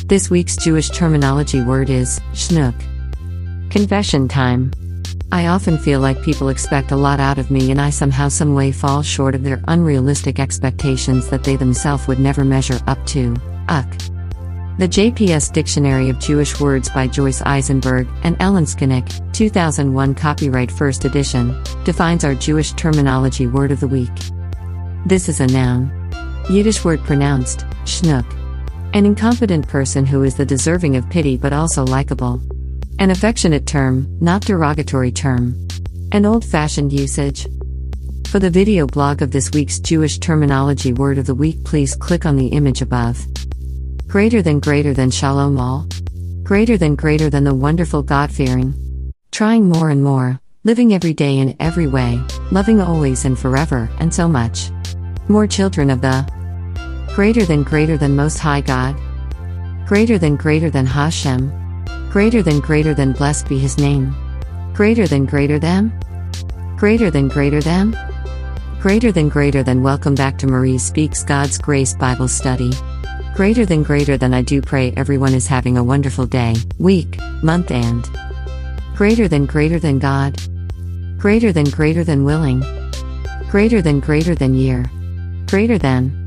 This 0.06 0.30
week's 0.30 0.56
Jewish 0.56 0.90
terminology 0.90 1.62
word 1.62 1.90
is 1.90 2.22
schnook. 2.32 2.74
Confession 3.70 4.30
time. 4.30 4.72
I 5.34 5.48
often 5.48 5.78
feel 5.78 6.00
like 6.00 6.24
people 6.24 6.48
expect 6.48 6.92
a 6.92 6.96
lot 6.96 7.20
out 7.20 7.38
of 7.38 7.52
me 7.52 7.70
and 7.70 7.82
I 7.82 7.90
somehow 7.90 8.30
some 8.30 8.56
way 8.56 8.72
fall 8.72 9.02
short 9.02 9.36
of 9.36 9.44
their 9.44 9.62
unrealistic 9.68 10.40
expectations 10.40 11.30
that 11.30 11.44
they 11.44 11.58
themselves 11.58 12.08
would 12.08 12.18
never 12.18 12.46
measure 12.46 12.80
up 12.88 13.06
to. 13.08 13.36
Uck. 13.68 13.90
The 14.78 14.88
JPS 14.88 15.52
Dictionary 15.52 16.10
of 16.10 16.18
Jewish 16.18 16.62
Words 16.62 16.90
by 16.90 17.08
Joyce 17.08 17.42
Eisenberg 17.42 18.08
and 18.24 18.38
Ellen 18.40 18.64
Scolnic, 18.64 19.34
2001 19.34 20.16
copyright 20.16 20.72
first 20.72 21.04
edition, 21.04 21.62
defines 21.84 22.24
our 22.24 22.36
Jewish 22.36 22.72
terminology 22.72 23.48
word 23.48 23.72
of 23.72 23.82
the 23.82 23.88
week. 23.88 24.16
This 25.06 25.28
is 25.28 25.42
a 25.42 25.48
noun. 25.48 25.97
Yiddish 26.50 26.86
word 26.86 27.04
pronounced, 27.04 27.66
schnook. 27.84 28.26
An 28.94 29.06
incompetent 29.06 29.68
person 29.68 30.06
who 30.06 30.24
is 30.24 30.36
the 30.36 30.46
deserving 30.46 30.96
of 30.96 31.10
pity 31.10 31.36
but 31.36 31.52
also 31.52 31.84
likable. 31.84 32.42
An 33.00 33.12
affectionate 33.12 33.68
term, 33.68 34.08
not 34.22 34.44
derogatory 34.44 35.12
term. 35.12 35.68
An 36.14 36.26
old 36.26 36.46
fashioned 36.46 36.94
usage. 36.94 37.48
For 38.28 38.40
the 38.40 38.50
video 38.50 38.88
blog 38.88 39.22
of 39.22 39.32
this 39.32 39.52
week's 39.52 39.82
Jewish 39.82 40.20
terminology 40.20 40.94
word 40.94 41.18
of 41.18 41.26
the 41.26 41.36
week, 41.36 41.66
please 41.66 41.98
click 41.98 42.26
on 42.26 42.38
the 42.38 42.48
image 42.48 42.82
above. 42.82 43.20
Greater 44.08 44.42
than 44.42 44.62
greater 44.62 44.94
than 44.94 45.12
shalom 45.12 45.60
all. 45.60 45.86
Greater 46.44 46.78
than 46.78 46.96
greater 46.96 47.30
than 47.30 47.44
the 47.44 47.54
wonderful 47.54 48.04
God 48.04 48.32
fearing. 48.32 49.12
Trying 49.32 49.68
more 49.68 49.90
and 49.90 50.02
more, 50.02 50.40
living 50.64 50.94
every 50.94 51.14
day 51.14 51.40
in 51.40 51.58
every 51.60 51.88
way, 51.88 52.22
loving 52.54 52.80
always 52.80 53.26
and 53.26 53.38
forever, 53.38 53.90
and 54.00 54.14
so 54.14 54.30
much. 54.30 54.72
More 55.28 55.46
children 55.46 55.90
of 55.90 56.00
the 56.00 56.26
greater 57.18 57.46
than 57.46 57.64
greater 57.64 57.98
than 57.98 58.16
Most 58.16 58.38
High 58.38 58.62
God. 58.62 58.96
Greater 59.88 60.20
than 60.20 60.36
greater 60.36 60.70
than 60.70 60.86
Hashem. 60.86 61.52
Greater 62.12 62.44
than 62.44 62.60
greater 62.60 62.94
than 62.94 63.12
blessed 63.12 63.50
be 63.50 63.58
his 63.58 63.80
name. 63.80 64.14
Greater 64.76 65.08
than 65.08 65.26
greater 65.26 65.58
than? 65.58 65.92
Greater 66.78 67.10
than 67.10 67.28
greater 67.28 67.60
than? 67.60 67.98
Greater 68.80 69.12
than 69.12 69.30
greater 69.30 69.64
than 69.64 69.82
welcome 69.82 70.14
back 70.14 70.38
to 70.38 70.46
Marie 70.46 70.78
Speaks 70.78 71.24
God's 71.24 71.58
Grace 71.58 71.96
Bible 71.96 72.28
Study. 72.28 72.72
Greater 73.34 73.66
than 73.66 73.82
greater 73.82 74.16
than 74.16 74.36
I 74.36 74.44
do 74.44 74.62
pray 74.62 74.94
everyone 74.96 75.34
is 75.34 75.48
having 75.48 75.80
a 75.80 75.84
wonderful 75.84 76.28
day, 76.28 76.54
week, 76.78 77.18
month 77.42 77.72
and 77.72 78.08
greater 78.96 79.28
than 79.28 79.48
greater 79.48 79.80
than 79.80 79.98
God. 79.98 80.40
Greater 81.18 81.52
than 81.52 81.66
greater 81.72 82.04
than 82.04 82.26
willing. 82.26 82.64
Greater 83.50 83.82
than 83.82 84.02
greater 84.02 84.36
than 84.36 84.54
year. 84.54 84.86
Greater 85.48 85.80
than. 85.80 86.27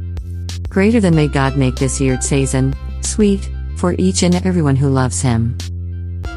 Greater 0.70 1.00
than 1.00 1.16
may 1.16 1.26
God 1.26 1.56
make 1.56 1.74
this 1.74 2.00
year 2.00 2.20
season 2.20 2.76
sweet 3.00 3.50
for 3.76 3.96
each 3.98 4.22
and 4.22 4.36
everyone 4.36 4.76
who 4.76 4.88
loves 4.88 5.20
him. 5.20 5.58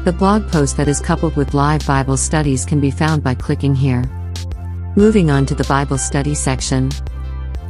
The 0.04 0.12
blog 0.12 0.50
post 0.50 0.76
that 0.76 0.88
is 0.88 1.00
coupled 1.00 1.36
with 1.36 1.54
live 1.54 1.86
Bible 1.86 2.16
studies 2.16 2.64
can 2.64 2.80
be 2.80 2.90
found 2.90 3.22
by 3.22 3.36
clicking 3.36 3.76
here. 3.76 4.02
Moving 4.96 5.30
on 5.30 5.46
to 5.46 5.54
the 5.54 5.62
Bible 5.64 5.98
study 5.98 6.34
section. 6.34 6.90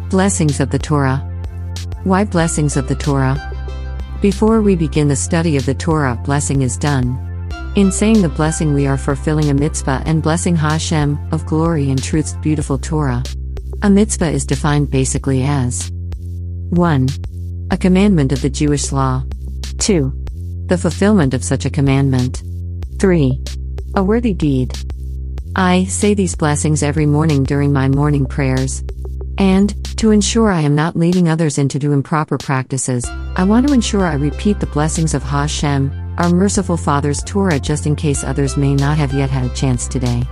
Blessings 0.08 0.58
of 0.58 0.70
the 0.70 0.78
Torah. 0.78 1.18
Why 2.04 2.24
blessings 2.24 2.78
of 2.78 2.88
the 2.88 2.94
Torah? 2.94 3.36
Before 4.22 4.62
we 4.62 4.74
begin 4.74 5.08
the 5.08 5.16
study 5.16 5.58
of 5.58 5.66
the 5.66 5.74
Torah, 5.74 6.18
blessing 6.24 6.62
is 6.62 6.78
done. 6.78 7.20
In 7.76 7.92
saying 7.92 8.22
the 8.22 8.30
blessing, 8.30 8.72
we 8.72 8.86
are 8.86 8.96
fulfilling 8.96 9.50
a 9.50 9.54
mitzvah 9.54 10.02
and 10.06 10.22
blessing 10.22 10.56
Hashem, 10.56 11.18
of 11.30 11.44
glory 11.44 11.90
and 11.90 12.02
truth's 12.02 12.32
beautiful 12.36 12.78
Torah. 12.78 13.22
A 13.82 13.90
mitzvah 13.90 14.30
is 14.30 14.46
defined 14.46 14.90
basically 14.90 15.42
as 15.42 15.92
1. 16.70 17.08
A 17.70 17.76
commandment 17.76 18.32
of 18.32 18.42
the 18.42 18.50
Jewish 18.50 18.90
law. 18.90 19.22
2. 19.78 20.12
The 20.66 20.78
fulfillment 20.78 21.34
of 21.34 21.44
such 21.44 21.64
a 21.64 21.70
commandment. 21.70 22.42
3. 22.98 23.40
A 23.96 24.02
worthy 24.02 24.32
deed. 24.32 24.72
I 25.54 25.84
say 25.84 26.14
these 26.14 26.34
blessings 26.34 26.82
every 26.82 27.06
morning 27.06 27.44
during 27.44 27.72
my 27.72 27.88
morning 27.88 28.26
prayers. 28.26 28.82
And, 29.38 29.72
to 29.98 30.10
ensure 30.10 30.50
I 30.50 30.62
am 30.62 30.74
not 30.74 30.96
leading 30.96 31.28
others 31.28 31.58
into 31.58 31.92
improper 31.92 32.38
practices, 32.38 33.04
I 33.36 33.44
want 33.44 33.68
to 33.68 33.74
ensure 33.74 34.04
I 34.04 34.14
repeat 34.14 34.58
the 34.58 34.66
blessings 34.66 35.14
of 35.14 35.22
Hashem, 35.22 35.92
our 36.18 36.30
merciful 36.30 36.76
Father's 36.76 37.22
Torah, 37.22 37.60
just 37.60 37.86
in 37.86 37.94
case 37.94 38.24
others 38.24 38.56
may 38.56 38.74
not 38.74 38.98
have 38.98 39.12
yet 39.12 39.30
had 39.30 39.50
a 39.50 39.54
chance 39.54 39.86
today. 39.86 40.22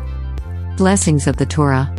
Blessings 0.77 1.27
of 1.27 1.37
the 1.37 1.47
Torah. 1.47 1.95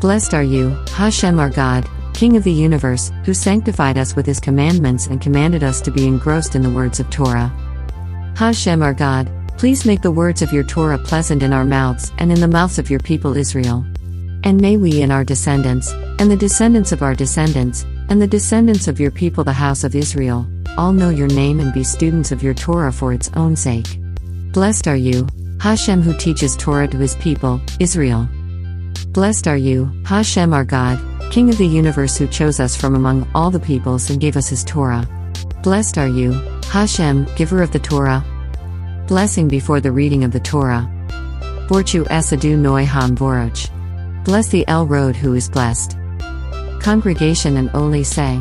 Blessed 0.00 0.34
are 0.34 0.42
you, 0.42 0.70
Hashem 0.94 1.38
our 1.38 1.50
God, 1.50 1.88
King 2.22 2.36
of 2.36 2.44
the 2.44 2.52
universe, 2.52 3.10
who 3.24 3.34
sanctified 3.34 3.98
us 3.98 4.14
with 4.14 4.24
his 4.24 4.38
commandments 4.38 5.08
and 5.08 5.20
commanded 5.20 5.64
us 5.64 5.80
to 5.80 5.90
be 5.90 6.06
engrossed 6.06 6.54
in 6.54 6.62
the 6.62 6.70
words 6.70 7.00
of 7.00 7.10
Torah. 7.10 7.48
Hashem 8.36 8.80
our 8.80 8.94
God, 8.94 9.28
please 9.58 9.84
make 9.84 10.02
the 10.02 10.12
words 10.12 10.40
of 10.40 10.52
your 10.52 10.62
Torah 10.62 10.98
pleasant 10.98 11.42
in 11.42 11.52
our 11.52 11.64
mouths 11.64 12.12
and 12.18 12.30
in 12.30 12.38
the 12.38 12.46
mouths 12.46 12.78
of 12.78 12.88
your 12.88 13.00
people 13.00 13.36
Israel. 13.36 13.84
And 14.44 14.60
may 14.60 14.76
we 14.76 15.02
and 15.02 15.10
our 15.10 15.24
descendants, 15.24 15.90
and 16.20 16.30
the 16.30 16.36
descendants 16.36 16.92
of 16.92 17.02
our 17.02 17.16
descendants, 17.16 17.82
and 18.08 18.22
the 18.22 18.28
descendants 18.28 18.86
of 18.86 19.00
your 19.00 19.10
people 19.10 19.42
the 19.42 19.52
house 19.52 19.82
of 19.82 19.96
Israel, 19.96 20.46
all 20.78 20.92
know 20.92 21.10
your 21.10 21.26
name 21.26 21.58
and 21.58 21.72
be 21.72 21.82
students 21.82 22.30
of 22.30 22.40
your 22.40 22.54
Torah 22.54 22.92
for 22.92 23.12
its 23.12 23.32
own 23.34 23.56
sake. 23.56 23.98
Blessed 24.52 24.86
are 24.86 24.94
you, 24.94 25.26
Hashem 25.58 26.02
who 26.02 26.16
teaches 26.16 26.56
Torah 26.56 26.86
to 26.86 26.98
his 26.98 27.16
people, 27.16 27.60
Israel. 27.80 28.28
Blessed 29.08 29.48
are 29.48 29.56
you, 29.56 29.90
Hashem 30.06 30.54
our 30.54 30.64
God, 30.64 31.00
King 31.32 31.48
of 31.48 31.56
the 31.56 31.66
universe 31.66 32.18
who 32.18 32.26
chose 32.26 32.60
us 32.60 32.76
from 32.76 32.94
among 32.94 33.26
all 33.34 33.50
the 33.50 33.58
peoples 33.58 34.10
and 34.10 34.20
gave 34.20 34.36
us 34.36 34.50
his 34.50 34.62
Torah. 34.64 35.08
Blessed 35.62 35.96
are 35.96 36.06
you, 36.06 36.32
Hashem, 36.70 37.26
giver 37.36 37.62
of 37.62 37.72
the 37.72 37.78
Torah. 37.78 38.22
Blessing 39.08 39.48
before 39.48 39.80
the 39.80 39.92
reading 39.92 40.24
of 40.24 40.30
the 40.30 40.40
Torah. 40.40 40.86
Borchu 41.70 42.04
Esadu 42.08 42.58
Noi 42.58 42.84
Ham 42.84 43.16
Voroch. 43.16 43.70
Bless 44.26 44.48
the 44.48 44.68
El 44.68 44.86
Road 44.86 45.16
who 45.16 45.32
is 45.32 45.48
blessed. 45.48 45.96
Congregation 46.82 47.56
and 47.56 47.70
only 47.72 48.04
say. 48.04 48.38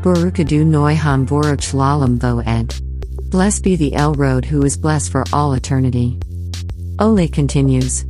Borukadu 0.00 0.64
Noi 0.64 0.94
Ham 0.94 1.26
Voroch 1.26 1.74
Lalam 1.74 2.16
Vo 2.16 2.38
Ed. 2.38 2.74
Blessed 3.30 3.62
be 3.62 3.76
the 3.76 3.94
El 3.94 4.14
Road 4.14 4.46
who 4.46 4.64
is 4.64 4.78
blessed 4.78 5.12
for 5.12 5.24
all 5.30 5.52
eternity. 5.52 6.18
Ole 6.98 7.28
continues. 7.28 8.06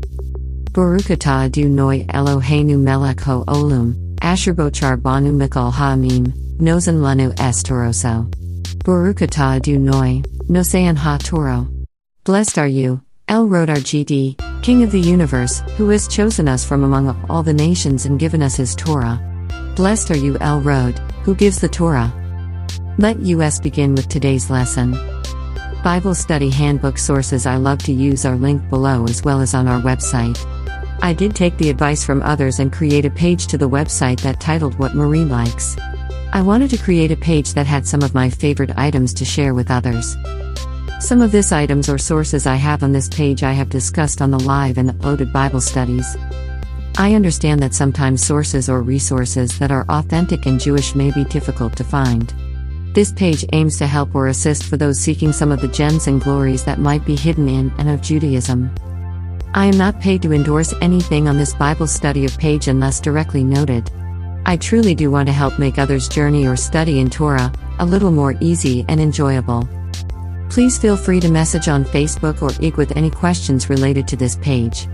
Barukata 0.78 1.50
du 1.50 1.68
noi 1.68 2.04
Eloheinu 2.08 2.78
melech 2.78 3.18
ho 3.22 3.42
olum, 3.48 3.96
asherbochar 4.20 5.02
banu 5.02 5.32
mikal 5.32 5.72
ha'amim, 5.72 6.32
nozen 6.58 7.00
lanu 7.00 7.34
estoroso. 7.34 8.32
Barukata 8.84 9.60
du 9.60 9.76
noi, 9.76 10.22
nosean 10.48 10.96
ha 10.96 11.18
toro. 11.20 11.66
Blessed 12.22 12.58
are 12.58 12.68
you, 12.68 13.00
El 13.26 13.48
Rodar 13.48 13.78
GD, 13.78 14.62
King 14.62 14.84
of 14.84 14.92
the 14.92 15.00
universe, 15.00 15.64
who 15.76 15.88
has 15.88 16.06
chosen 16.06 16.46
us 16.46 16.64
from 16.64 16.84
among 16.84 17.08
all 17.28 17.42
the 17.42 17.52
nations 17.52 18.06
and 18.06 18.20
given 18.20 18.40
us 18.40 18.54
his 18.54 18.76
Torah. 18.76 19.20
Blessed 19.74 20.12
are 20.12 20.16
you, 20.16 20.38
El 20.40 20.60
Rod, 20.60 20.96
who 21.24 21.34
gives 21.34 21.58
the 21.60 21.68
Torah. 21.68 22.12
Let 22.98 23.16
us 23.16 23.58
begin 23.58 23.96
with 23.96 24.06
today's 24.06 24.48
lesson. 24.48 24.96
Bible 25.82 26.14
study 26.14 26.50
handbook 26.50 26.98
sources 26.98 27.46
I 27.46 27.56
love 27.56 27.78
to 27.84 27.92
use 27.92 28.24
are 28.24 28.36
linked 28.36 28.70
below 28.70 29.06
as 29.06 29.24
well 29.24 29.40
as 29.40 29.54
on 29.54 29.66
our 29.66 29.80
website. 29.80 30.38
I 31.00 31.12
did 31.12 31.34
take 31.34 31.56
the 31.56 31.70
advice 31.70 32.04
from 32.04 32.22
others 32.22 32.58
and 32.58 32.72
create 32.72 33.04
a 33.04 33.10
page 33.10 33.46
to 33.48 33.58
the 33.58 33.68
website 33.68 34.20
that 34.22 34.40
titled 34.40 34.78
What 34.78 34.94
Marie 34.94 35.24
Likes. 35.24 35.76
I 36.32 36.42
wanted 36.42 36.70
to 36.70 36.78
create 36.78 37.12
a 37.12 37.16
page 37.16 37.54
that 37.54 37.66
had 37.66 37.86
some 37.86 38.02
of 38.02 38.14
my 38.14 38.28
favorite 38.28 38.76
items 38.76 39.14
to 39.14 39.24
share 39.24 39.54
with 39.54 39.70
others. 39.70 40.16
Some 41.00 41.22
of 41.22 41.30
this 41.30 41.52
items 41.52 41.88
or 41.88 41.98
sources 41.98 42.46
I 42.46 42.56
have 42.56 42.82
on 42.82 42.92
this 42.92 43.08
page 43.08 43.44
I 43.44 43.52
have 43.52 43.70
discussed 43.70 44.20
on 44.20 44.32
the 44.32 44.40
live 44.40 44.76
and 44.76 44.90
uploaded 44.90 45.32
Bible 45.32 45.60
studies. 45.60 46.16
I 46.98 47.14
understand 47.14 47.62
that 47.62 47.74
sometimes 47.74 48.26
sources 48.26 48.68
or 48.68 48.82
resources 48.82 49.56
that 49.60 49.70
are 49.70 49.86
authentic 49.88 50.46
and 50.46 50.58
Jewish 50.58 50.96
may 50.96 51.12
be 51.12 51.24
difficult 51.24 51.76
to 51.76 51.84
find. 51.84 52.34
This 52.92 53.12
page 53.12 53.44
aims 53.52 53.78
to 53.78 53.86
help 53.86 54.16
or 54.16 54.26
assist 54.26 54.64
for 54.64 54.76
those 54.76 54.98
seeking 54.98 55.32
some 55.32 55.52
of 55.52 55.60
the 55.60 55.68
gems 55.68 56.08
and 56.08 56.20
glories 56.20 56.64
that 56.64 56.80
might 56.80 57.04
be 57.04 57.14
hidden 57.14 57.48
in 57.48 57.72
and 57.78 57.88
of 57.88 58.02
Judaism. 58.02 58.68
I 59.58 59.66
am 59.66 59.76
not 59.76 59.98
paid 59.98 60.22
to 60.22 60.32
endorse 60.32 60.72
anything 60.80 61.26
on 61.26 61.36
this 61.36 61.52
Bible 61.52 61.88
study 61.88 62.24
of 62.24 62.38
page 62.38 62.68
unless 62.68 63.00
directly 63.00 63.42
noted. 63.42 63.90
I 64.46 64.56
truly 64.56 64.94
do 64.94 65.10
want 65.10 65.26
to 65.26 65.32
help 65.32 65.58
make 65.58 65.78
others' 65.78 66.08
journey 66.08 66.46
or 66.46 66.54
study 66.54 67.00
in 67.00 67.10
Torah 67.10 67.52
a 67.80 67.84
little 67.84 68.12
more 68.12 68.36
easy 68.40 68.84
and 68.88 69.00
enjoyable. 69.00 69.68
Please 70.48 70.78
feel 70.78 70.96
free 70.96 71.18
to 71.18 71.28
message 71.28 71.66
on 71.66 71.84
Facebook 71.84 72.40
or 72.40 72.52
IG 72.64 72.76
with 72.76 72.96
any 72.96 73.10
questions 73.10 73.68
related 73.68 74.06
to 74.06 74.16
this 74.16 74.36
page. 74.36 74.86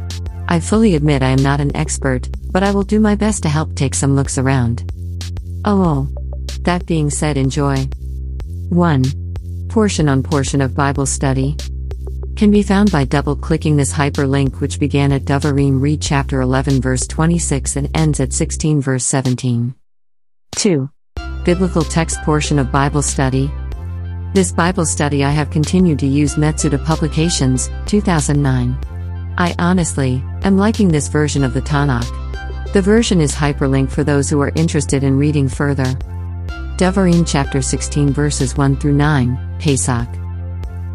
I 0.49 0.61
fully 0.61 0.95
admit 0.95 1.23
I 1.23 1.29
am 1.29 1.43
not 1.43 1.61
an 1.61 1.77
expert, 1.77 2.31
but 2.51 2.63
I 2.63 2.71
will 2.71 2.85
do 2.85 3.01
my 3.01 3.17
best 3.17 3.43
to 3.43 3.51
help 3.51 3.75
take 3.75 3.95
some 3.95 4.17
looks 4.17 4.39
around. 4.39 4.91
Oh, 5.67 6.09
that 6.61 6.87
being 6.87 7.11
said, 7.11 7.37
enjoy. 7.37 7.85
1. 8.71 9.05
Portion 9.69 10.09
on 10.09 10.23
portion 10.23 10.63
of 10.63 10.75
Bible 10.75 11.05
study 11.05 11.55
can 12.37 12.51
be 12.51 12.63
found 12.63 12.91
by 12.91 13.05
double 13.05 13.37
clicking 13.37 13.77
this 13.77 13.93
hyperlink, 13.93 14.61
which 14.61 14.81
began 14.81 15.13
at 15.13 15.25
Devarim 15.25 15.81
read 15.81 16.03
chapter 16.03 16.41
11, 16.41 16.81
verse 16.81 17.07
26 17.07 17.77
and 17.77 17.97
ends 17.97 18.21
at 18.21 18.33
16, 18.33 18.81
verse 18.81 19.05
17. 19.05 19.75
2. 20.57 20.91
Biblical 21.45 21.83
text 21.83 22.21
portion 22.23 22.59
of 22.59 22.73
Bible 22.73 23.03
study 23.03 23.51
this 24.35 24.51
Bible 24.51 24.85
study 24.85 25.23
I 25.23 25.31
have 25.31 25.53
continued 25.53 26.01
to 26.01 26.09
use 26.09 26.35
Metsudah 26.35 26.85
Publications, 26.85 27.71
2009. 27.87 28.77
I 29.39 29.55
honestly 29.61 30.21
am 30.43 30.59
liking 30.59 30.89
this 30.89 31.07
version 31.07 31.45
of 31.45 31.55
the 31.55 31.63
Tanakh. 31.63 32.73
The 32.73 32.83
version 32.83 33.21
is 33.21 33.33
hyperlinked 33.33 33.93
for 33.93 34.03
those 34.03 34.29
who 34.29 34.41
are 34.41 34.51
interested 34.57 35.05
in 35.05 35.17
reading 35.17 35.49
further. 35.49 35.85
Devarim 36.75 37.25
chapter 37.25 37.63
16 37.63 38.13
verses 38.13 38.57
1 38.57 38.75
through 38.79 38.95
9, 38.95 39.59
Pesach. 39.61 40.24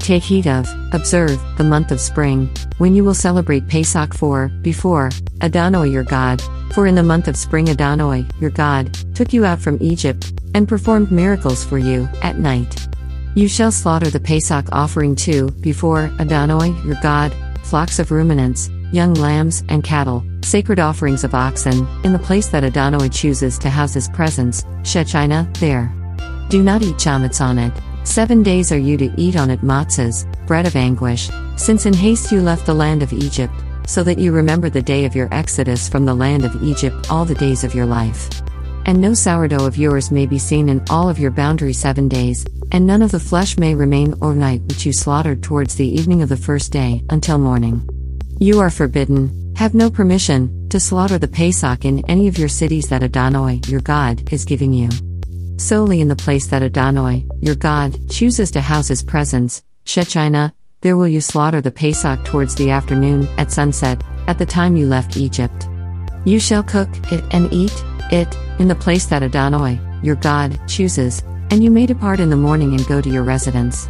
Take 0.10 0.24
heed 0.24 0.48
of, 0.48 0.68
observe, 0.92 1.40
the 1.58 1.64
month 1.64 1.92
of 1.92 2.02
spring, 2.02 2.50
when 2.80 2.96
you 2.96 3.04
will 3.04 3.14
celebrate 3.14 3.68
Pesach 3.68 4.16
for, 4.16 4.48
before, 4.64 5.12
Adonai 5.44 5.88
your 5.88 6.04
God, 6.04 6.42
for 6.74 6.88
in 6.88 6.96
the 6.96 7.04
month 7.04 7.28
of 7.28 7.38
spring 7.38 7.70
Adonai, 7.70 8.26
your 8.40 8.50
God, 8.50 8.92
took 9.14 9.34
you 9.34 9.46
out 9.46 9.60
from 9.60 9.78
Egypt, 9.80 10.34
and 10.56 10.68
performed 10.68 11.12
miracles 11.12 11.64
for 11.64 11.78
you, 11.78 12.10
at 12.24 12.40
night. 12.40 12.88
You 13.36 13.48
shall 13.48 13.72
slaughter 13.72 14.10
the 14.10 14.20
Pesach 14.20 14.66
offering 14.72 15.16
too, 15.16 15.52
before 15.62 16.12
Adonai, 16.20 16.70
your 16.84 16.98
God, 17.04 17.32
flocks 17.62 18.00
of 18.00 18.10
ruminants, 18.10 18.68
young 18.92 19.14
lambs, 19.14 19.64
and 19.70 19.84
cattle, 19.84 20.26
sacred 20.42 20.80
offerings 20.80 21.24
of 21.24 21.36
oxen, 21.36 21.88
in 22.04 22.14
the 22.14 22.26
place 22.28 22.48
that 22.48 22.64
Adonai 22.64 23.10
chooses 23.10 23.60
to 23.60 23.70
house 23.70 23.94
his 23.94 24.10
presence, 24.10 24.64
Shechina, 24.82 25.56
there. 25.60 25.94
Do 26.50 26.64
not 26.64 26.82
eat 26.82 26.96
chametz 26.96 27.42
on 27.42 27.60
it. 27.60 27.74
Seven 28.10 28.42
days 28.42 28.72
are 28.72 28.78
you 28.78 28.98
to 28.98 29.14
eat 29.18 29.36
on 29.36 29.52
it 29.52 29.62
matzahs, 29.62 30.26
bread 30.48 30.66
of 30.66 30.76
anguish, 30.76 31.30
since 31.58 31.86
in 31.86 31.94
haste 31.94 32.32
you 32.32 32.42
left 32.42 32.66
the 32.66 32.74
land 32.74 33.04
of 33.04 33.14
Egypt, 33.14 33.54
so 33.86 34.02
that 34.02 34.18
you 34.18 34.32
remember 34.32 34.68
the 34.68 34.82
day 34.82 35.06
of 35.06 35.16
your 35.16 35.32
exodus 35.32 35.88
from 35.88 36.06
the 36.06 36.14
land 36.16 36.44
of 36.44 36.64
Egypt 36.64 37.12
all 37.12 37.24
the 37.24 37.36
days 37.36 37.64
of 37.64 37.76
your 37.76 37.86
life. 37.86 38.28
And 38.88 39.00
no 39.00 39.14
sourdough 39.14 39.64
of 39.64 39.78
yours 39.78 40.10
may 40.10 40.26
be 40.26 40.40
seen 40.40 40.70
in 40.70 40.84
all 40.90 41.08
of 41.08 41.20
your 41.20 41.30
boundary 41.30 41.72
seven 41.72 42.10
days, 42.10 42.48
and 42.72 42.88
none 42.88 43.04
of 43.04 43.12
the 43.12 43.20
flesh 43.20 43.60
may 43.60 43.76
remain 43.76 44.16
overnight 44.24 44.64
which 44.64 44.88
you 44.88 44.92
slaughtered 44.92 45.44
towards 45.44 45.76
the 45.76 45.88
evening 45.88 46.24
of 46.24 46.30
the 46.30 46.36
first 46.36 46.72
day, 46.72 47.04
until 47.12 47.38
morning. 47.38 47.88
You 48.40 48.60
are 48.60 48.72
forbidden, 48.72 49.54
have 49.56 49.76
no 49.76 49.92
permission, 49.92 50.68
to 50.70 50.80
slaughter 50.80 51.20
the 51.20 51.28
Pesach 51.28 51.86
in 51.86 52.04
any 52.10 52.28
of 52.28 52.40
your 52.40 52.50
cities 52.50 52.90
that 52.90 53.04
Adonai, 53.04 53.62
your 53.68 53.82
God, 53.82 54.34
is 54.34 54.46
giving 54.46 54.74
you. 54.74 54.90
Solely 55.60 56.00
in 56.00 56.08
the 56.08 56.16
place 56.16 56.48
that 56.48 56.64
Adonai, 56.64 57.28
your 57.42 57.54
God, 57.54 58.10
chooses 58.10 58.50
to 58.52 58.62
house 58.62 58.88
his 58.88 59.04
presence, 59.04 59.62
Shechina, 59.84 60.54
there 60.80 60.96
will 60.96 61.10
you 61.10 61.20
slaughter 61.20 61.60
the 61.60 61.70
Pesach 61.70 62.24
towards 62.24 62.56
the 62.56 62.70
afternoon, 62.70 63.28
at 63.38 63.52
sunset, 63.52 64.02
at 64.28 64.38
the 64.38 64.46
time 64.46 64.78
you 64.78 64.88
left 64.88 65.18
Egypt. 65.18 65.68
You 66.24 66.40
shall 66.40 66.64
cook 66.64 66.88
it 67.12 67.26
and 67.32 67.52
eat 67.52 67.74
it, 68.10 68.38
in 68.58 68.70
the 68.70 68.76
place 68.76 69.08
that 69.08 69.22
Adonai, 69.22 69.82
your 70.02 70.16
God, 70.16 70.58
chooses, 70.66 71.22
and 71.52 71.62
you 71.62 71.70
may 71.70 71.86
depart 71.86 72.22
in 72.22 72.30
the 72.30 72.38
morning 72.38 72.74
and 72.74 72.88
go 72.88 73.02
to 73.02 73.10
your 73.10 73.24
residence. 73.24 73.90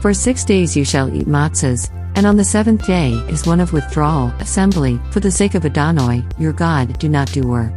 For 0.00 0.12
six 0.12 0.44
days 0.44 0.76
you 0.76 0.84
shall 0.84 1.14
eat 1.14 1.28
matzahs, 1.28 1.92
and 2.16 2.26
on 2.26 2.36
the 2.36 2.44
seventh 2.44 2.88
day 2.88 3.12
is 3.28 3.46
one 3.46 3.60
of 3.60 3.72
withdrawal, 3.72 4.30
assembly, 4.40 5.00
for 5.12 5.20
the 5.20 5.30
sake 5.30 5.54
of 5.54 5.64
Adonai, 5.64 6.24
your 6.40 6.52
God, 6.52 6.98
do 6.98 7.08
not 7.08 7.30
do 7.30 7.46
work. 7.46 7.72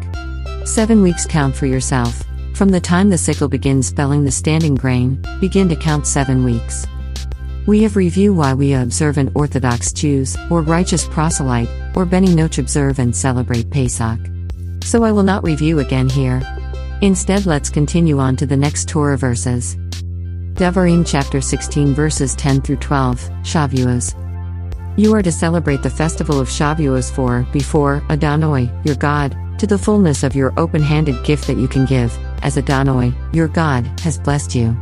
Seven 0.66 1.04
weeks 1.04 1.28
count 1.28 1.56
for 1.56 1.68
yourself. 1.68 2.27
From 2.58 2.70
the 2.70 2.80
time 2.80 3.12
the 3.12 3.20
sickle 3.20 3.48
begins 3.48 3.86
spelling 3.86 4.24
the 4.24 4.32
standing 4.32 4.74
grain, 4.74 5.22
begin 5.40 5.70
to 5.70 5.76
count 5.76 6.08
seven 6.08 6.44
weeks. 6.44 6.88
We 7.68 7.84
have 7.84 7.96
review 7.96 8.34
why 8.34 8.56
we 8.56 8.74
observant 8.74 9.32
Orthodox 9.36 9.94
Jews, 9.94 10.36
or 10.50 10.64
righteous 10.64 11.06
proselyte, 11.06 11.70
or 11.96 12.04
Beni 12.04 12.30
Noach 12.30 12.58
observe 12.58 12.98
and 12.98 13.16
celebrate 13.16 13.70
Pesach. 13.70 14.20
So 14.82 15.04
I 15.04 15.12
will 15.12 15.22
not 15.22 15.44
review 15.44 15.82
again 15.82 16.10
here. 16.10 16.42
Instead, 17.04 17.46
let's 17.46 17.70
continue 17.70 18.18
on 18.18 18.36
to 18.38 18.48
the 18.48 18.58
next 18.58 18.90
Torah 18.90 19.20
verses. 19.20 19.76
Devarim 20.56 21.06
chapter 21.06 21.42
16 21.42 21.94
verses 21.94 22.34
10 22.38 22.62
through 22.62 22.78
12, 22.78 23.20
Shavuos. 23.44 24.16
You 24.98 25.14
are 25.14 25.22
to 25.22 25.32
celebrate 25.32 25.84
the 25.84 25.92
festival 25.92 26.40
of 26.40 26.48
Shavuos 26.48 27.12
for, 27.12 27.46
before, 27.54 28.02
Adonai, 28.10 28.72
your 28.84 28.96
God, 28.96 29.38
to 29.60 29.68
the 29.68 29.78
fullness 29.78 30.24
of 30.24 30.36
your 30.36 30.54
open 30.58 30.82
handed 30.82 31.24
gift 31.24 31.46
that 31.46 31.58
you 31.58 31.68
can 31.68 31.86
give, 31.86 32.18
as 32.44 32.58
Adonai, 32.58 33.14
your 33.34 33.48
God, 33.48 33.86
has 34.02 34.20
blessed 34.20 34.56
you. 34.56 34.76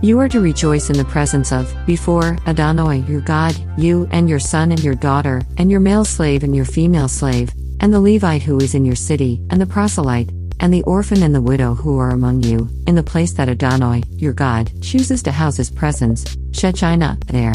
You 0.00 0.20
are 0.20 0.28
to 0.28 0.40
rejoice 0.40 0.90
in 0.90 0.96
the 0.96 1.04
presence 1.04 1.52
of, 1.52 1.74
before, 1.84 2.38
Adonai, 2.46 3.00
your 3.08 3.20
God, 3.20 3.56
you 3.76 4.06
and 4.12 4.28
your 4.28 4.38
son 4.38 4.70
and 4.70 4.82
your 4.82 4.94
daughter, 4.94 5.42
and 5.56 5.70
your 5.70 5.80
male 5.80 6.04
slave 6.04 6.44
and 6.44 6.54
your 6.54 6.64
female 6.64 7.08
slave, 7.08 7.50
and 7.80 7.92
the 7.92 8.00
Levite 8.00 8.42
who 8.42 8.58
is 8.58 8.76
in 8.76 8.84
your 8.84 8.94
city, 8.94 9.40
and 9.50 9.60
the 9.60 9.66
proselyte, 9.66 10.30
and 10.60 10.72
the 10.72 10.84
orphan 10.84 11.24
and 11.24 11.34
the 11.34 11.42
widow 11.42 11.74
who 11.74 11.98
are 11.98 12.10
among 12.10 12.44
you, 12.44 12.68
in 12.86 12.94
the 12.94 13.02
place 13.02 13.32
that 13.32 13.48
Adonai, 13.48 14.04
your 14.10 14.32
God, 14.32 14.70
chooses 14.82 15.20
to 15.24 15.32
house 15.32 15.56
his 15.56 15.70
presence, 15.70 16.36
Shechina, 16.52 17.18
there. 17.26 17.54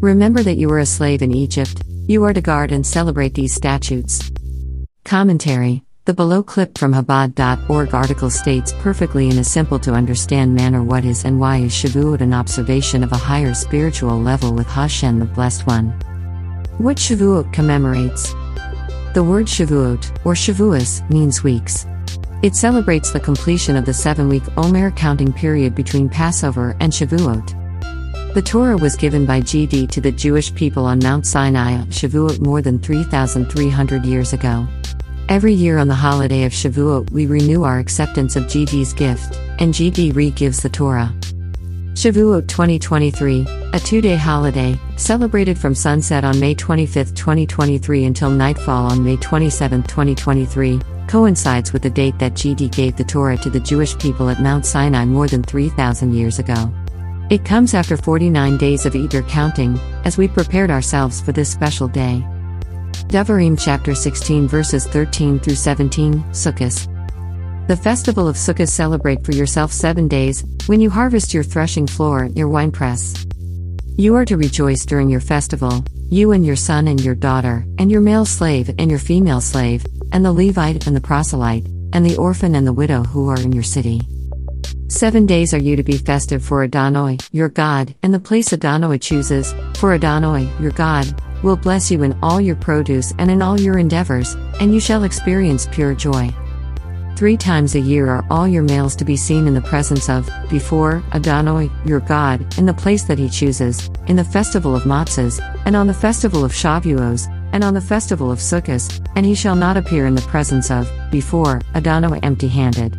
Remember 0.00 0.42
that 0.42 0.56
you 0.56 0.68
were 0.68 0.80
a 0.80 0.86
slave 0.86 1.22
in 1.22 1.32
Egypt, 1.32 1.82
you 2.08 2.24
are 2.24 2.32
to 2.32 2.40
guard 2.40 2.72
and 2.72 2.84
celebrate 2.84 3.34
these 3.34 3.54
statutes. 3.54 4.30
Commentary 5.04 5.83
The 6.06 6.12
below 6.12 6.42
clip 6.42 6.76
from 6.76 6.92
Chabad.org 6.92 7.94
article 7.94 8.28
states 8.28 8.74
perfectly 8.80 9.30
in 9.30 9.38
a 9.38 9.44
simple 9.44 9.78
to 9.78 9.94
understand 9.94 10.54
manner 10.54 10.82
what 10.82 11.02
is 11.02 11.24
and 11.24 11.40
why 11.40 11.56
is 11.56 11.72
Shavuot 11.72 12.20
an 12.20 12.34
observation 12.34 13.02
of 13.02 13.12
a 13.12 13.16
higher 13.16 13.54
spiritual 13.54 14.20
level 14.20 14.52
with 14.52 14.66
Hashem 14.66 15.18
the 15.18 15.24
Blessed 15.24 15.66
One. 15.66 15.92
What 16.76 16.98
Shavuot 16.98 17.54
commemorates? 17.54 18.32
The 19.14 19.24
word 19.26 19.46
Shavuot, 19.46 20.26
or 20.26 20.34
Shavuos, 20.34 21.08
means 21.08 21.42
weeks. 21.42 21.86
It 22.42 22.54
celebrates 22.54 23.10
the 23.10 23.20
completion 23.20 23.74
of 23.74 23.86
the 23.86 23.94
seven 23.94 24.28
week 24.28 24.44
Omer 24.58 24.90
counting 24.90 25.32
period 25.32 25.74
between 25.74 26.10
Passover 26.10 26.76
and 26.80 26.92
Shavuot. 26.92 28.34
The 28.34 28.42
Torah 28.42 28.76
was 28.76 28.94
given 28.94 29.24
by 29.24 29.40
GD 29.40 29.88
to 29.88 30.02
the 30.02 30.12
Jewish 30.12 30.54
people 30.54 30.84
on 30.84 30.98
Mount 30.98 31.26
Sinai 31.26 31.72
on 31.76 31.86
Shavuot 31.86 32.40
more 32.40 32.60
than 32.60 32.78
3,300 32.78 34.04
years 34.04 34.34
ago. 34.34 34.68
Every 35.30 35.54
year 35.54 35.78
on 35.78 35.88
the 35.88 35.94
holiday 35.94 36.44
of 36.44 36.52
Shavuot, 36.52 37.10
we 37.10 37.24
renew 37.24 37.62
our 37.62 37.78
acceptance 37.78 38.36
of 38.36 38.44
GD's 38.44 38.92
gift, 38.92 39.40
and 39.58 39.72
GD 39.72 40.14
re 40.14 40.30
gives 40.30 40.60
the 40.62 40.68
Torah. 40.68 41.14
Shavuot 41.94 42.46
2023, 42.46 43.46
a 43.72 43.80
two 43.80 44.02
day 44.02 44.16
holiday, 44.16 44.78
celebrated 44.96 45.56
from 45.56 45.74
sunset 45.74 46.24
on 46.24 46.38
May 46.38 46.54
25, 46.54 47.14
2023 47.14 48.04
until 48.04 48.28
nightfall 48.28 48.92
on 48.92 49.02
May 49.02 49.16
27, 49.16 49.84
2023 49.84 50.80
coincides 51.08 51.72
with 51.72 51.82
the 51.82 51.90
date 51.90 52.18
that 52.18 52.34
GD 52.34 52.74
gave 52.74 52.96
the 52.96 53.04
Torah 53.04 53.38
to 53.38 53.48
the 53.48 53.60
Jewish 53.60 53.96
people 53.98 54.28
at 54.28 54.42
Mount 54.42 54.66
Sinai 54.66 55.06
more 55.06 55.28
than 55.28 55.42
3,000 55.42 56.12
years 56.12 56.38
ago. 56.38 56.70
It 57.30 57.46
comes 57.46 57.72
after 57.72 57.96
49 57.96 58.58
days 58.58 58.84
of 58.84 58.94
eager 58.94 59.22
counting, 59.22 59.78
as 60.04 60.18
we 60.18 60.28
prepared 60.28 60.70
ourselves 60.70 61.22
for 61.22 61.32
this 61.32 61.50
special 61.50 61.88
day. 61.88 62.22
Devarim 63.08 63.56
chapter 63.56 63.94
16 63.94 64.48
verses 64.48 64.86
13 64.86 65.38
through 65.38 65.54
17, 65.54 66.22
Sukkot. 66.32 66.88
The 67.68 67.76
festival 67.76 68.26
of 68.26 68.36
Sukkot 68.36 68.68
celebrate 68.68 69.24
for 69.24 69.32
yourself 69.32 69.72
seven 69.72 70.08
days, 70.08 70.44
when 70.66 70.80
you 70.80 70.90
harvest 70.90 71.32
your 71.32 71.44
threshing 71.44 71.86
floor, 71.86 72.24
your 72.34 72.48
winepress. 72.48 73.24
You 73.96 74.16
are 74.16 74.24
to 74.24 74.36
rejoice 74.36 74.84
during 74.84 75.08
your 75.08 75.20
festival, 75.20 75.84
you 76.10 76.32
and 76.32 76.44
your 76.44 76.56
son 76.56 76.88
and 76.88 77.00
your 77.00 77.14
daughter, 77.14 77.64
and 77.78 77.90
your 77.90 78.00
male 78.00 78.24
slave 78.24 78.68
and 78.78 78.90
your 78.90 78.98
female 78.98 79.40
slave, 79.40 79.86
and 80.10 80.24
the 80.24 80.32
Levite 80.32 80.86
and 80.88 80.96
the 80.96 81.00
proselyte, 81.00 81.66
and 81.92 82.04
the 82.04 82.16
orphan 82.16 82.56
and 82.56 82.66
the 82.66 82.72
widow 82.72 83.04
who 83.04 83.28
are 83.28 83.40
in 83.40 83.52
your 83.52 83.62
city. 83.62 84.00
Seven 84.88 85.26
days 85.26 85.54
are 85.54 85.58
you 85.58 85.76
to 85.76 85.82
be 85.82 85.98
festive 85.98 86.44
for 86.44 86.64
Adonai, 86.64 87.18
your 87.30 87.48
God, 87.48 87.94
and 88.02 88.12
the 88.12 88.18
place 88.18 88.52
Adonai 88.52 88.98
chooses, 88.98 89.54
for 89.76 89.92
Adonai, 89.92 90.50
your 90.60 90.72
God, 90.72 91.06
will 91.44 91.56
bless 91.56 91.90
you 91.90 92.02
in 92.02 92.18
all 92.22 92.40
your 92.40 92.56
produce 92.56 93.12
and 93.18 93.30
in 93.30 93.42
all 93.42 93.60
your 93.60 93.78
endeavors, 93.78 94.34
and 94.60 94.72
you 94.72 94.80
shall 94.80 95.04
experience 95.04 95.68
pure 95.70 95.94
joy. 95.94 96.34
Three 97.16 97.36
times 97.36 97.74
a 97.74 97.80
year 97.80 98.08
are 98.08 98.24
all 98.30 98.48
your 98.48 98.64
males 98.64 98.96
to 98.96 99.04
be 99.04 99.16
seen 99.16 99.46
in 99.46 99.54
the 99.54 99.60
presence 99.60 100.08
of, 100.08 100.28
before, 100.50 101.02
Adonai, 101.12 101.70
your 101.84 102.00
God, 102.00 102.58
in 102.58 102.66
the 102.66 102.74
place 102.74 103.04
that 103.04 103.18
he 103.18 103.28
chooses, 103.28 103.88
in 104.08 104.16
the 104.16 104.24
festival 104.24 104.74
of 104.74 104.82
Matzahs, 104.82 105.38
and 105.66 105.76
on 105.76 105.86
the 105.86 105.94
festival 105.94 106.44
of 106.44 106.50
Shavuos, 106.50 107.28
and 107.52 107.62
on 107.62 107.74
the 107.74 107.80
festival 107.80 108.32
of 108.32 108.40
Sukkot, 108.40 109.06
and 109.14 109.24
he 109.24 109.34
shall 109.36 109.54
not 109.54 109.76
appear 109.76 110.06
in 110.06 110.16
the 110.16 110.22
presence 110.22 110.70
of, 110.72 110.90
before, 111.12 111.60
Adonai 111.76 112.18
empty 112.22 112.48
handed 112.48 112.98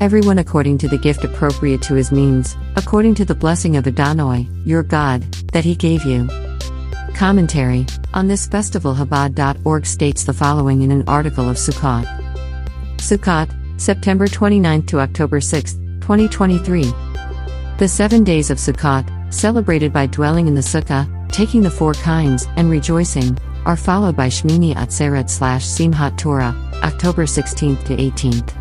everyone 0.00 0.38
according 0.38 0.76
to 0.76 0.88
the 0.88 0.98
gift 0.98 1.24
appropriate 1.24 1.80
to 1.80 1.94
his 1.94 2.12
means, 2.12 2.54
according 2.76 3.14
to 3.14 3.24
the 3.24 3.34
blessing 3.34 3.76
of 3.76 3.86
Adonai, 3.86 4.46
your 4.64 4.82
God, 4.82 5.22
that 5.52 5.64
he 5.64 5.74
gave 5.74 6.04
you. 6.04 6.28
Commentary 7.16 7.86
On 8.12 8.28
this 8.28 8.46
festival, 8.46 8.94
Chabad.org 8.94 9.86
states 9.86 10.22
the 10.24 10.34
following 10.34 10.82
in 10.82 10.90
an 10.90 11.02
article 11.08 11.48
of 11.48 11.56
Sukkot. 11.56 12.04
Sukkot, 12.98 13.80
September 13.80 14.28
29 14.28 14.82
to 14.82 15.00
October 15.00 15.40
6, 15.40 15.72
2023. 16.02 16.82
The 17.78 17.88
seven 17.88 18.22
days 18.22 18.50
of 18.50 18.58
Sukkot, 18.58 19.32
celebrated 19.32 19.94
by 19.94 20.04
dwelling 20.06 20.46
in 20.46 20.54
the 20.54 20.60
Sukkah, 20.60 21.08
taking 21.32 21.62
the 21.62 21.70
four 21.70 21.94
kinds, 21.94 22.46
and 22.56 22.68
rejoicing, 22.68 23.38
are 23.64 23.78
followed 23.78 24.14
by 24.14 24.28
Shmini 24.28 24.74
Atzeret 24.74 25.30
slash 25.30 25.64
Simchat 25.64 26.18
Torah, 26.18 26.54
October 26.84 27.24
16th 27.24 27.82
to 27.86 27.96
18th. 27.96 28.52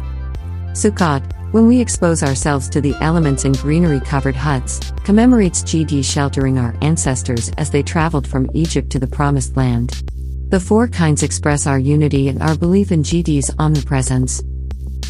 Sukkot, 0.72 1.30
when 1.56 1.68
we 1.68 1.80
expose 1.80 2.22
ourselves 2.22 2.68
to 2.68 2.82
the 2.82 2.94
elements 3.00 3.46
in 3.46 3.54
greenery 3.54 4.02
covered 4.02 4.36
huts, 4.36 4.92
commemorates 5.06 5.64
GD 5.64 6.04
sheltering 6.04 6.58
our 6.58 6.76
ancestors 6.82 7.50
as 7.58 7.70
they 7.70 7.82
traveled 7.82 8.28
from 8.28 8.50
Egypt 8.54 8.90
to 8.90 9.00
the 9.00 9.08
Promised 9.08 9.56
Land. 9.56 10.04
The 10.50 10.60
four 10.60 10.86
kinds 10.90 11.24
express 11.24 11.66
our 11.66 11.80
unity 11.80 12.28
and 12.28 12.44
our 12.44 12.58
belief 12.58 12.92
in 12.92 13.04
GD's 13.04 13.56
omnipresence. 13.58 14.44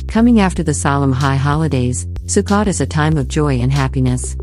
Coming 0.08 0.40
after 0.40 0.62
the 0.62 0.76
solemn 0.76 1.14
high 1.14 1.36
holidays, 1.36 2.06
Sukkot 2.28 2.68
is 2.68 2.80
a 2.80 2.86
time 2.86 3.18
of 3.18 3.28
joy 3.28 3.56
and 3.56 3.72
happiness. 3.72 4.38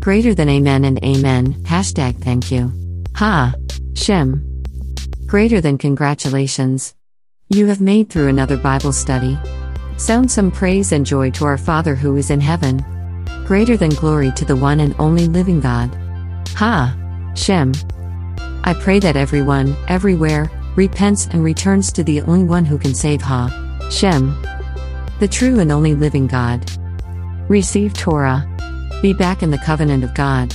Greater 0.00 0.34
than 0.34 0.48
Amen 0.48 0.86
and 0.86 0.98
Amen, 1.04 1.52
hashtag 1.64 2.16
thank 2.22 2.50
you. 2.50 2.72
Ha! 3.16 3.52
Shem. 3.92 4.64
Greater 5.26 5.60
than 5.60 5.76
congratulations. 5.76 6.94
You 7.50 7.66
have 7.66 7.82
made 7.82 8.08
through 8.08 8.28
another 8.28 8.56
Bible 8.56 8.94
study. 8.94 9.38
Sound 9.98 10.30
some 10.30 10.52
praise 10.52 10.92
and 10.92 11.04
joy 11.04 11.32
to 11.32 11.44
our 11.44 11.58
Father 11.58 11.96
who 11.96 12.16
is 12.16 12.30
in 12.30 12.40
heaven. 12.40 12.84
Greater 13.44 13.76
than 13.76 13.90
glory 13.90 14.30
to 14.36 14.44
the 14.44 14.54
one 14.54 14.78
and 14.78 14.94
only 15.00 15.26
living 15.26 15.58
God. 15.58 15.92
Ha! 16.54 16.94
Shem. 17.34 17.72
I 18.62 18.74
pray 18.80 19.00
that 19.00 19.16
everyone, 19.16 19.74
everywhere, 19.88 20.52
repents 20.76 21.26
and 21.26 21.42
returns 21.42 21.90
to 21.92 22.04
the 22.04 22.20
only 22.22 22.44
one 22.44 22.64
who 22.64 22.78
can 22.78 22.94
save 22.94 23.20
Ha. 23.22 23.50
Shem. 23.90 24.40
The 25.18 25.26
true 25.26 25.58
and 25.58 25.72
only 25.72 25.96
living 25.96 26.28
God. 26.28 26.70
Receive 27.48 27.92
Torah. 27.92 28.46
Be 29.02 29.12
back 29.12 29.42
in 29.42 29.50
the 29.50 29.58
covenant 29.58 30.04
of 30.04 30.14
God. 30.14 30.54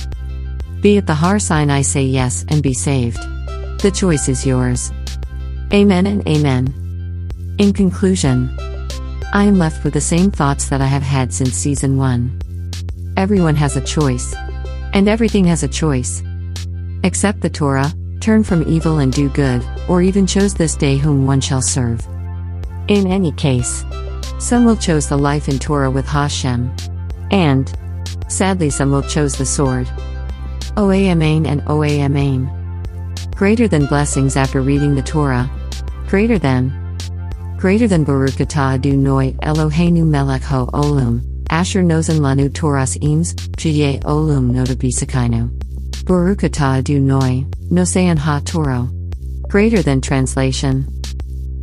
Be 0.80 0.96
at 0.96 1.06
the 1.06 1.14
Har 1.14 1.38
Sinai, 1.38 1.82
say 1.82 2.04
yes 2.04 2.46
and 2.48 2.62
be 2.62 2.72
saved. 2.72 3.18
The 3.82 3.92
choice 3.94 4.26
is 4.26 4.46
yours. 4.46 4.90
Amen 5.70 6.06
and 6.06 6.26
Amen. 6.26 7.28
In 7.58 7.74
conclusion, 7.74 8.48
I 9.34 9.42
am 9.42 9.58
left 9.58 9.82
with 9.82 9.94
the 9.94 10.00
same 10.00 10.30
thoughts 10.30 10.68
that 10.68 10.80
I 10.80 10.86
have 10.86 11.02
had 11.02 11.34
since 11.34 11.54
season 11.54 11.96
1. 11.96 13.14
Everyone 13.16 13.56
has 13.56 13.76
a 13.76 13.80
choice. 13.80 14.32
And 14.92 15.08
everything 15.08 15.44
has 15.46 15.64
a 15.64 15.68
choice. 15.68 16.22
Accept 17.02 17.40
the 17.40 17.50
Torah, 17.50 17.92
turn 18.20 18.44
from 18.44 18.62
evil 18.68 18.98
and 19.00 19.12
do 19.12 19.28
good, 19.30 19.66
or 19.88 20.02
even 20.02 20.24
chose 20.24 20.54
this 20.54 20.76
day 20.76 20.98
whom 20.98 21.26
one 21.26 21.40
shall 21.40 21.60
serve. 21.60 22.06
In 22.86 23.08
any 23.08 23.32
case, 23.32 23.84
some 24.38 24.64
will 24.64 24.76
chose 24.76 25.08
the 25.08 25.18
life 25.18 25.48
in 25.48 25.58
Torah 25.58 25.90
with 25.90 26.06
Hashem. 26.06 26.72
And, 27.32 27.76
sadly, 28.28 28.70
some 28.70 28.92
will 28.92 29.02
chose 29.02 29.36
the 29.36 29.44
sword. 29.44 29.88
Oamain 30.76 31.44
and 31.48 31.60
Oamain. 31.62 33.34
Greater 33.34 33.66
than 33.66 33.86
blessings 33.86 34.36
after 34.36 34.60
reading 34.60 34.94
the 34.94 35.02
Torah. 35.02 35.50
Greater 36.06 36.38
than 36.38 36.83
greater 37.64 37.88
than 37.88 38.04
Baruch 38.04 38.44
atah 38.44 38.74
Adonai 38.74 39.32
Eloheinu 39.40 40.04
melech 40.04 40.42
ho 40.42 40.66
olam, 40.74 41.22
asher 41.48 41.82
nozen 41.82 42.20
lanu 42.20 42.50
toras 42.50 43.02
eames, 43.02 43.32
jye 43.56 43.98
olum 44.02 44.52
notabisakainu. 44.52 45.48
Baruch 46.04 46.40
atah 46.40 46.80
Adonai, 46.80 47.46
nosean 47.70 48.18
ha 48.18 48.42
toro. 48.44 48.90
Greater 49.48 49.80
than 49.80 50.02
translation. 50.02 50.86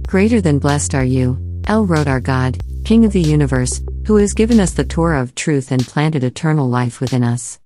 Greater 0.08 0.42
than 0.42 0.58
blessed 0.58 0.96
are 0.96 1.06
you, 1.06 1.38
El 1.68 1.86
Rod 1.86 2.08
our 2.08 2.20
God, 2.20 2.60
King 2.84 3.06
of 3.06 3.14
the 3.14 3.22
universe, 3.22 3.84
who 4.08 4.16
has 4.16 4.34
given 4.34 4.60
us 4.60 4.74
the 4.74 4.84
Torah 4.84 5.22
of 5.22 5.36
truth 5.36 5.72
and 5.72 5.86
planted 5.86 6.24
eternal 6.24 6.68
life 6.68 7.00
within 7.00 7.24
us. 7.24 7.60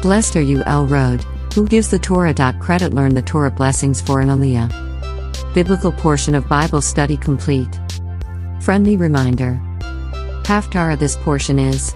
Blessed 0.00 0.36
are 0.36 0.48
you, 0.52 0.62
El 0.62 0.86
Rod, 0.86 1.24
who 1.54 1.66
gives 1.66 1.88
the 1.88 1.98
Torah. 1.98 2.54
Credit 2.60 2.94
learn 2.94 3.14
the 3.14 3.22
Torah 3.22 3.50
blessings 3.50 4.00
for 4.00 4.20
an 4.20 4.28
Aliyah. 4.28 4.89
Biblical 5.52 5.90
portion 5.90 6.36
of 6.36 6.48
Bible 6.48 6.80
study 6.80 7.16
complete. 7.16 7.80
Friendly 8.60 8.96
reminder. 8.96 9.60
Haftarah 10.44 10.96
this 10.96 11.16
portion 11.16 11.58
is 11.58 11.92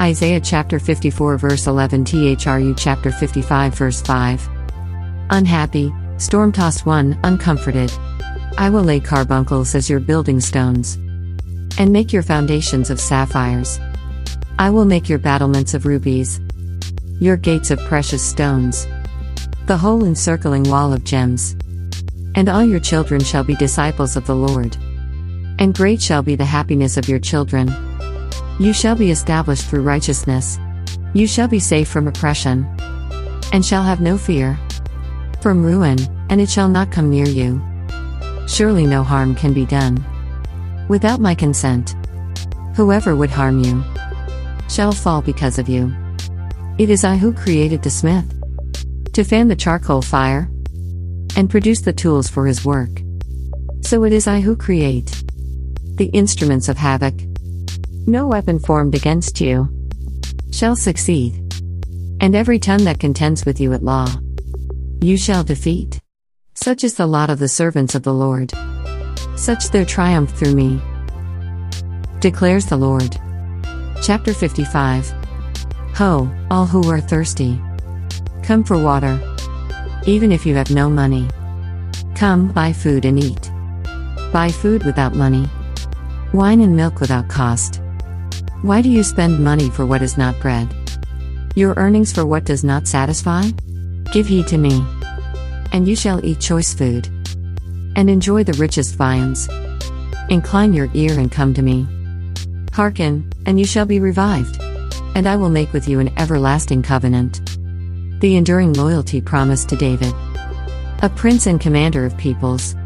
Isaiah 0.00 0.40
chapter 0.40 0.78
54 0.78 1.36
verse 1.36 1.66
11 1.66 2.06
THRU 2.06 2.74
chapter 2.78 3.12
55 3.12 3.74
verse 3.74 4.00
5. 4.00 4.48
Unhappy, 5.28 5.92
storm 6.16 6.50
tossed 6.50 6.86
one, 6.86 7.18
uncomforted. 7.24 7.92
I 8.56 8.70
will 8.70 8.84
lay 8.84 9.00
carbuncles 9.00 9.74
as 9.74 9.90
your 9.90 10.00
building 10.00 10.40
stones. 10.40 10.94
And 11.78 11.92
make 11.92 12.10
your 12.10 12.22
foundations 12.22 12.88
of 12.88 13.00
sapphires. 13.00 13.78
I 14.58 14.70
will 14.70 14.86
make 14.86 15.10
your 15.10 15.18
battlements 15.18 15.74
of 15.74 15.84
rubies. 15.84 16.40
Your 17.20 17.36
gates 17.36 17.70
of 17.70 17.78
precious 17.80 18.22
stones. 18.22 18.86
The 19.66 19.76
whole 19.76 20.06
encircling 20.06 20.64
wall 20.64 20.94
of 20.94 21.04
gems. 21.04 21.54
And 22.34 22.48
all 22.48 22.64
your 22.64 22.80
children 22.80 23.22
shall 23.22 23.44
be 23.44 23.54
disciples 23.56 24.16
of 24.16 24.26
the 24.26 24.34
Lord. 24.34 24.76
And 25.58 25.74
great 25.74 26.00
shall 26.00 26.22
be 26.22 26.34
the 26.34 26.44
happiness 26.44 26.96
of 26.96 27.08
your 27.08 27.18
children. 27.18 27.72
You 28.58 28.72
shall 28.72 28.96
be 28.96 29.10
established 29.10 29.66
through 29.66 29.82
righteousness. 29.82 30.58
You 31.14 31.26
shall 31.26 31.48
be 31.48 31.58
safe 31.58 31.88
from 31.88 32.08
oppression. 32.08 32.64
And 33.52 33.64
shall 33.64 33.82
have 33.82 34.00
no 34.00 34.16
fear. 34.16 34.58
From 35.40 35.62
ruin, 35.62 35.98
and 36.30 36.40
it 36.40 36.48
shall 36.48 36.68
not 36.68 36.90
come 36.90 37.10
near 37.10 37.26
you. 37.26 37.60
Surely 38.46 38.86
no 38.86 39.02
harm 39.02 39.34
can 39.34 39.52
be 39.52 39.66
done. 39.66 40.04
Without 40.88 41.20
my 41.20 41.34
consent. 41.34 41.94
Whoever 42.76 43.14
would 43.14 43.30
harm 43.30 43.62
you 43.62 43.84
shall 44.68 44.92
fall 44.92 45.20
because 45.20 45.58
of 45.58 45.68
you. 45.68 45.92
It 46.78 46.88
is 46.88 47.04
I 47.04 47.16
who 47.16 47.32
created 47.32 47.82
the 47.82 47.90
smith. 47.90 48.24
To 49.12 49.24
fan 49.24 49.48
the 49.48 49.56
charcoal 49.56 50.00
fire, 50.00 50.48
and 51.36 51.50
produce 51.50 51.80
the 51.80 51.92
tools 51.92 52.28
for 52.28 52.46
his 52.46 52.64
work. 52.64 52.90
So 53.82 54.04
it 54.04 54.12
is 54.12 54.26
I 54.26 54.40
who 54.40 54.56
create 54.56 55.22
the 55.96 56.10
instruments 56.12 56.68
of 56.68 56.76
havoc. 56.76 57.14
No 58.06 58.26
weapon 58.26 58.58
formed 58.58 58.94
against 58.94 59.40
you 59.40 59.68
shall 60.52 60.76
succeed, 60.76 61.34
and 62.20 62.34
every 62.34 62.58
tongue 62.58 62.84
that 62.84 63.00
contends 63.00 63.44
with 63.44 63.60
you 63.60 63.72
at 63.72 63.82
law 63.82 64.08
you 65.02 65.16
shall 65.16 65.42
defeat. 65.42 66.00
Such 66.54 66.84
is 66.84 66.94
the 66.94 67.06
lot 67.06 67.28
of 67.28 67.40
the 67.40 67.48
servants 67.48 67.96
of 67.96 68.04
the 68.04 68.14
Lord. 68.14 68.52
Such 69.36 69.70
their 69.70 69.84
triumph 69.84 70.30
through 70.30 70.54
me, 70.54 70.80
declares 72.20 72.66
the 72.66 72.76
Lord. 72.76 73.18
Chapter 74.02 74.32
55 74.32 75.12
Ho, 75.96 76.30
all 76.50 76.66
who 76.66 76.88
are 76.88 77.00
thirsty, 77.00 77.60
come 78.44 78.62
for 78.62 78.78
water. 78.78 79.31
Even 80.04 80.32
if 80.32 80.44
you 80.44 80.56
have 80.56 80.70
no 80.72 80.90
money. 80.90 81.28
Come, 82.16 82.50
buy 82.50 82.72
food 82.72 83.04
and 83.04 83.22
eat. 83.22 83.52
Buy 84.32 84.50
food 84.50 84.82
without 84.82 85.14
money. 85.14 85.48
Wine 86.32 86.60
and 86.60 86.74
milk 86.74 86.98
without 86.98 87.28
cost. 87.28 87.80
Why 88.62 88.82
do 88.82 88.88
you 88.88 89.04
spend 89.04 89.38
money 89.38 89.70
for 89.70 89.86
what 89.86 90.02
is 90.02 90.18
not 90.18 90.40
bread? 90.40 90.68
Your 91.54 91.74
earnings 91.76 92.12
for 92.12 92.26
what 92.26 92.44
does 92.44 92.64
not 92.64 92.88
satisfy? 92.88 93.44
Give 94.12 94.26
heed 94.26 94.48
to 94.48 94.58
me. 94.58 94.84
And 95.72 95.86
you 95.86 95.94
shall 95.94 96.24
eat 96.24 96.40
choice 96.40 96.74
food. 96.74 97.06
And 97.94 98.10
enjoy 98.10 98.42
the 98.42 98.54
richest 98.54 98.96
viands. 98.96 99.48
Incline 100.30 100.72
your 100.72 100.90
ear 100.94 101.16
and 101.16 101.30
come 101.30 101.54
to 101.54 101.62
me. 101.62 101.86
Hearken, 102.72 103.30
and 103.46 103.56
you 103.56 103.66
shall 103.66 103.86
be 103.86 104.00
revived. 104.00 104.60
And 105.14 105.28
I 105.28 105.36
will 105.36 105.50
make 105.50 105.72
with 105.72 105.86
you 105.86 106.00
an 106.00 106.12
everlasting 106.18 106.82
covenant. 106.82 107.51
The 108.22 108.36
enduring 108.36 108.74
loyalty 108.74 109.20
promised 109.20 109.68
to 109.70 109.76
David. 109.76 110.14
A 111.02 111.10
prince 111.12 111.48
and 111.48 111.60
commander 111.60 112.06
of 112.06 112.16
peoples. 112.16 112.76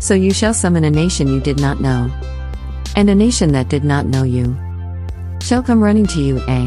So 0.00 0.12
you 0.12 0.32
shall 0.32 0.52
summon 0.52 0.82
a 0.82 0.90
nation 0.90 1.28
you 1.28 1.38
did 1.38 1.60
not 1.60 1.80
know. 1.80 2.10
And 2.96 3.08
a 3.08 3.14
nation 3.14 3.52
that 3.52 3.68
did 3.68 3.84
not 3.84 4.06
know 4.06 4.24
you. 4.24 4.56
Shall 5.40 5.62
come 5.62 5.80
running 5.80 6.08
to 6.08 6.20
you, 6.20 6.42
A. 6.48 6.66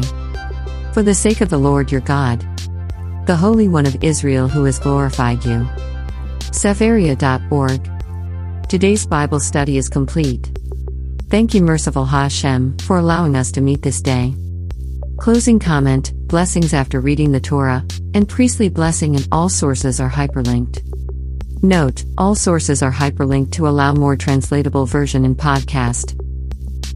For 0.94 1.02
the 1.02 1.12
sake 1.12 1.42
of 1.42 1.50
the 1.50 1.58
Lord 1.58 1.92
your 1.92 2.00
God. 2.00 2.40
The 3.26 3.36
Holy 3.36 3.68
One 3.68 3.84
of 3.84 4.02
Israel 4.02 4.48
who 4.48 4.64
has 4.64 4.78
glorified 4.78 5.44
you. 5.44 5.68
Sefaria.org. 6.52 7.90
Today's 8.70 9.06
Bible 9.06 9.40
study 9.40 9.76
is 9.76 9.90
complete. 9.90 10.50
Thank 11.28 11.52
you, 11.52 11.60
merciful 11.60 12.06
Hashem, 12.06 12.78
for 12.78 12.96
allowing 12.96 13.36
us 13.36 13.52
to 13.52 13.60
meet 13.60 13.82
this 13.82 14.00
day. 14.00 14.34
Closing 15.18 15.58
comment 15.58 16.14
Blessings 16.30 16.72
after 16.72 17.00
reading 17.00 17.32
the 17.32 17.40
Torah, 17.40 17.84
and 18.14 18.28
priestly 18.28 18.68
blessing 18.68 19.16
and 19.16 19.26
all 19.32 19.48
sources 19.48 19.98
are 19.98 20.08
hyperlinked. 20.08 20.80
Note, 21.60 22.04
all 22.16 22.36
sources 22.36 22.84
are 22.84 22.92
hyperlinked 22.92 23.50
to 23.50 23.66
allow 23.66 23.92
more 23.92 24.14
translatable 24.14 24.86
version 24.86 25.24
in 25.24 25.34
podcast. 25.34 26.16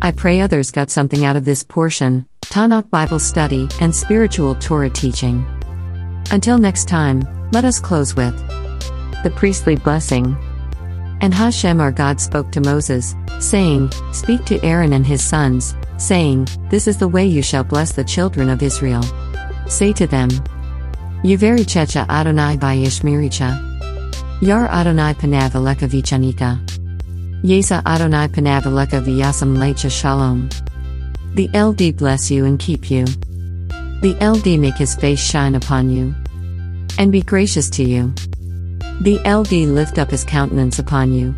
I 0.01 0.13
pray 0.13 0.41
others 0.41 0.71
got 0.71 0.89
something 0.89 1.25
out 1.25 1.35
of 1.35 1.45
this 1.45 1.65
portion, 1.65 2.29
Tanakh 2.43 2.89
Bible 2.91 3.19
study, 3.19 3.69
and 3.81 3.93
spiritual 3.93 4.55
Torah 4.55 4.89
teaching. 4.89 5.45
Until 6.31 6.57
next 6.57 6.87
time, 6.87 7.27
let 7.51 7.65
us 7.65 7.81
close 7.81 8.15
with 8.15 8.37
the 9.25 9.33
priestly 9.35 9.75
blessing. 9.75 10.37
And 11.21 11.35
Hashem 11.35 11.81
our 11.81 11.91
God 11.91 12.21
spoke 12.21 12.53
to 12.53 12.61
Moses, 12.61 13.17
saying, 13.41 13.91
Speak 14.13 14.45
to 14.45 14.65
Aaron 14.65 14.93
and 14.93 15.05
his 15.05 15.25
sons, 15.25 15.75
saying, 15.97 16.47
This 16.71 16.87
is 16.87 16.99
the 16.99 17.09
way 17.09 17.27
you 17.27 17.43
shall 17.43 17.65
bless 17.65 17.91
the 17.91 18.05
children 18.05 18.49
of 18.49 18.63
Israel. 18.63 19.03
Say 19.69 19.93
to 19.95 20.07
them, 20.07 20.31
Yuveri 21.25 21.65
checha 21.65 22.07
Adonai 22.09 22.57
bayishmiricha. 22.57 24.43
Yar 24.43 24.69
Adonai 24.69 25.15
panav 25.15 25.53
vichanika. 25.89 26.61
Yesa 27.43 27.83
Adonai 27.87 28.29
panav 28.29 28.65
aleka 28.65 29.03
viyasam 29.03 29.57
lecha 29.57 29.91
shalom. 29.91 30.49
The 31.35 31.49
LD 31.55 31.97
bless 31.97 32.31
you 32.31 32.45
and 32.45 32.59
keep 32.59 32.91
you. 32.91 33.07
The 34.03 34.17
LD 34.21 34.61
make 34.61 34.77
his 34.77 34.95
face 34.95 35.19
shine 35.19 35.55
upon 35.55 35.89
you. 35.89 36.15
And 36.99 37.11
be 37.11 37.23
gracious 37.23 37.71
to 37.71 37.83
you. 37.83 38.13
The 39.01 39.19
LD 39.27 39.69
lift 39.69 39.99
up 39.99 40.11
his 40.11 40.25
countenance 40.25 40.79
upon 40.79 41.13
you 41.13 41.35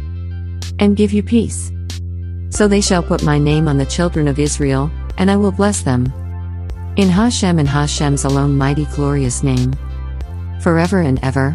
and 0.79 0.97
give 0.97 1.13
you 1.13 1.23
peace. 1.23 1.71
So 2.51 2.67
they 2.67 2.81
shall 2.81 3.03
put 3.03 3.23
my 3.23 3.39
name 3.39 3.69
on 3.69 3.79
the 3.79 3.87
children 3.87 4.29
of 4.29 4.39
Israel, 4.39 4.91
and 5.19 5.31
I 5.31 5.37
will 5.37 5.53
bless 5.53 5.83
them. 5.83 6.13
In 6.97 7.11
Hashem 7.11 7.59
and 7.59 7.69
Hashem's 7.69 8.25
alone 8.25 8.57
mighty 8.57 8.87
glorious 8.87 9.43
name. 9.43 9.75
Forever 10.63 11.03
and 11.03 11.23
ever. 11.23 11.55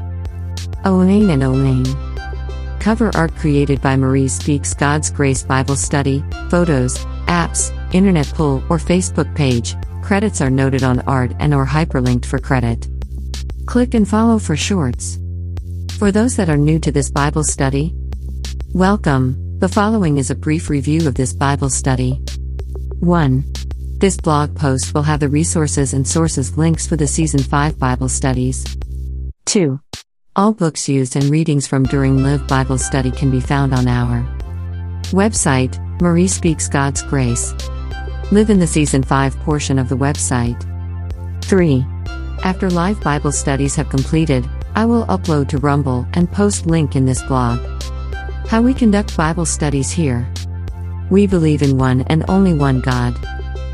Olain 0.86 1.32
and 1.32 1.41
Olain. 1.41 2.80
Cover 2.80 3.10
art 3.15 3.36
created 3.38 3.82
by 3.82 3.95
Marie 3.95 4.27
Speaks 4.27 4.75
God's 4.75 5.10
Grace 5.10 5.41
Bible 5.41 5.75
Study, 5.75 6.23
photos, 6.51 6.99
apps, 7.25 7.71
internet 7.91 8.32
pull, 8.36 8.63
or 8.69 8.77
Facebook 8.77 9.34
page. 9.34 9.75
Credits 10.04 10.41
are 10.41 10.51
noted 10.51 10.84
on 10.84 10.99
art 11.01 11.32
and 11.39 11.56
or 11.56 11.65
hyperlinked 11.65 12.25
for 12.25 12.38
credit. 12.38 12.88
Click 13.65 13.95
and 13.95 14.08
follow 14.08 14.38
for 14.38 14.56
shorts. 14.56 15.17
For 15.97 16.12
those 16.12 16.36
that 16.36 16.49
are 16.49 16.58
new 16.58 16.77
to 16.77 16.91
this 16.91 17.10
Bible 17.10 17.43
study, 17.43 17.95
welcome. 18.75 19.58
The 19.58 19.69
following 19.69 20.19
is 20.19 20.30
a 20.30 20.36
brief 20.36 20.69
review 20.69 21.08
of 21.08 21.15
this 21.15 21.34
Bible 21.34 21.69
study. 21.69 22.21
1. 22.99 23.43
This 24.02 24.18
blog 24.18 24.56
post 24.56 24.96
will 24.96 25.04
have 25.04 25.20
the 25.20 25.30
resources 25.30 25.94
and 25.94 26.08
sources 26.08 26.58
links 26.58 26.88
for 26.88 26.96
the 26.96 27.06
Season 27.06 27.40
5 27.40 27.78
Bible 27.78 28.10
studies. 28.10 28.66
2. 29.46 29.80
All 30.36 30.54
books 30.54 30.90
used 30.90 31.16
and 31.16 31.26
readings 31.26 31.68
from 31.68 31.84
during 31.84 32.24
Live 32.24 32.48
Bible 32.48 32.80
Study 32.80 33.12
can 33.12 33.30
be 33.30 33.40
found 33.40 33.76
on 33.76 33.88
our 33.88 34.24
website, 35.12 35.78
Marie 36.02 36.28
Speaks 36.28 36.68
God's 36.68 37.04
Grace. 37.04 37.54
Live 38.32 38.50
in 38.50 38.58
the 38.58 38.66
Season 38.66 39.04
5 39.04 39.38
portion 39.42 39.78
of 39.78 39.88
the 39.88 39.98
website. 39.98 40.60
3. 41.46 41.86
After 42.44 42.72
live 42.72 43.00
Bible 43.02 43.32
studies 43.32 43.76
have 43.76 43.90
completed, 43.90 44.50
I 44.74 44.86
will 44.86 45.06
upload 45.06 45.48
to 45.50 45.60
Rumble 45.60 46.08
and 46.14 46.32
post 46.32 46.66
link 46.66 46.96
in 46.96 47.06
this 47.06 47.22
blog. 47.22 47.60
How 48.48 48.64
we 48.64 48.74
conduct 48.74 49.16
Bible 49.16 49.46
studies 49.46 49.92
here. 49.92 50.28
We 51.12 51.28
believe 51.28 51.62
in 51.62 51.78
one 51.78 52.02
and 52.08 52.26
only 52.28 52.56
one 52.56 52.82
God. 52.82 53.16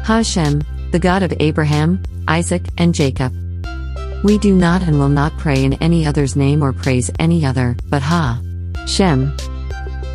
Hashem, 0.08 0.63
the 0.91 1.00
God 1.00 1.22
of 1.22 1.34
Abraham, 1.41 2.02
Isaac, 2.30 2.63
and 2.78 2.96
Jacob. 2.96 3.34
We 4.24 4.38
do 4.38 4.56
not 4.56 4.82
and 4.84 4.98
will 4.98 5.10
not 5.10 5.38
pray 5.38 5.65
in 5.65 5.74
any 5.84 6.06
other's 6.06 6.38
name 6.38 6.63
or 6.63 6.72
praise 6.72 7.12
any 7.20 7.46
other, 7.46 7.76
but 7.89 8.02
Ha. 8.02 8.41
Shem. 8.86 9.36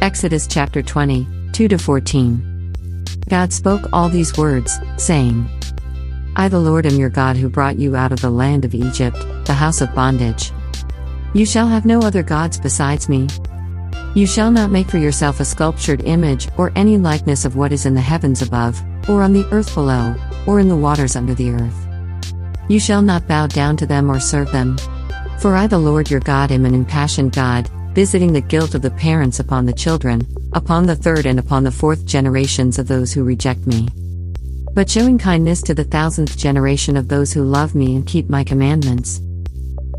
Exodus 0.01 0.47
chapter 0.47 0.81
20, 0.81 1.27
2 1.53 1.69
to 1.69 1.77
14. 1.77 2.73
God 3.29 3.53
spoke 3.53 3.83
all 3.93 4.09
these 4.09 4.35
words, 4.39 4.81
saying, 4.97 5.47
I, 6.37 6.49
the 6.49 6.59
Lord, 6.59 6.87
am 6.87 6.97
your 6.97 7.11
God 7.11 7.37
who 7.37 7.51
brought 7.51 7.79
you 7.79 7.95
out 7.95 8.13
of 8.13 8.23
the 8.23 8.31
land 8.31 8.65
of 8.65 8.75
Egypt, 8.75 9.19
the 9.45 9.53
house 9.53 9.83
of 9.83 9.95
bondage. 9.95 10.53
You 11.35 11.45
shall 11.45 11.67
have 11.67 11.85
no 11.85 12.01
other 12.01 12.23
gods 12.23 12.59
besides 12.59 13.11
me. 13.11 13.29
You 14.15 14.27
shall 14.27 14.51
not 14.51 14.71
make 14.71 14.89
for 14.89 14.97
yourself 14.97 15.39
a 15.39 15.45
sculptured 15.45 16.01
image 16.05 16.49
or 16.57 16.73
any 16.77 16.97
likeness 16.97 17.45
of 17.45 17.57
what 17.57 17.73
is 17.73 17.85
in 17.85 17.93
the 17.93 18.01
heavens 18.01 18.41
above, 18.41 18.83
or 19.09 19.23
on 19.23 19.33
the 19.33 19.47
earth 19.51 19.75
below, 19.75 20.15
or 20.47 20.61
in 20.61 20.69
the 20.69 20.77
waters 20.77 21.17
under 21.17 21.35
the 21.35 21.51
earth. 21.51 21.89
You 22.69 22.81
shall 22.81 23.03
not 23.03 23.27
bow 23.27 23.47
down 23.47 23.77
to 23.79 23.87
them 23.87 24.11
or 24.11 24.21
serve 24.21 24.51
them. 24.53 24.77
For 25.41 25.57
I, 25.57 25.67
the 25.67 25.79
Lord 25.79 26.11
your 26.11 26.21
God, 26.21 26.53
am 26.53 26.65
an 26.65 26.75
impassioned 26.75 27.33
God, 27.33 27.69
visiting 27.95 28.33
the 28.33 28.41
guilt 28.41 28.75
of 28.75 28.83
the 28.83 28.91
parents 28.93 29.41
upon 29.41 29.67
the 29.67 29.73
children, 29.73 30.27
upon 30.53 30.87
the 30.87 30.97
third 30.97 31.27
and 31.27 31.39
upon 31.39 31.65
the 31.65 31.71
fourth 31.71 32.07
generations 32.07 32.79
of 32.79 32.89
those 32.89 33.13
who 33.13 33.25
reject 33.25 33.67
me. 33.67 33.89
But 34.75 34.89
showing 34.89 35.19
kindness 35.19 35.61
to 35.63 35.75
the 35.75 35.85
thousandth 35.85 36.39
generation 36.39 36.97
of 36.97 37.09
those 37.09 37.33
who 37.33 37.43
love 37.43 37.75
me 37.75 37.97
and 37.97 38.07
keep 38.07 38.31
my 38.31 38.45
commandments. 38.45 39.21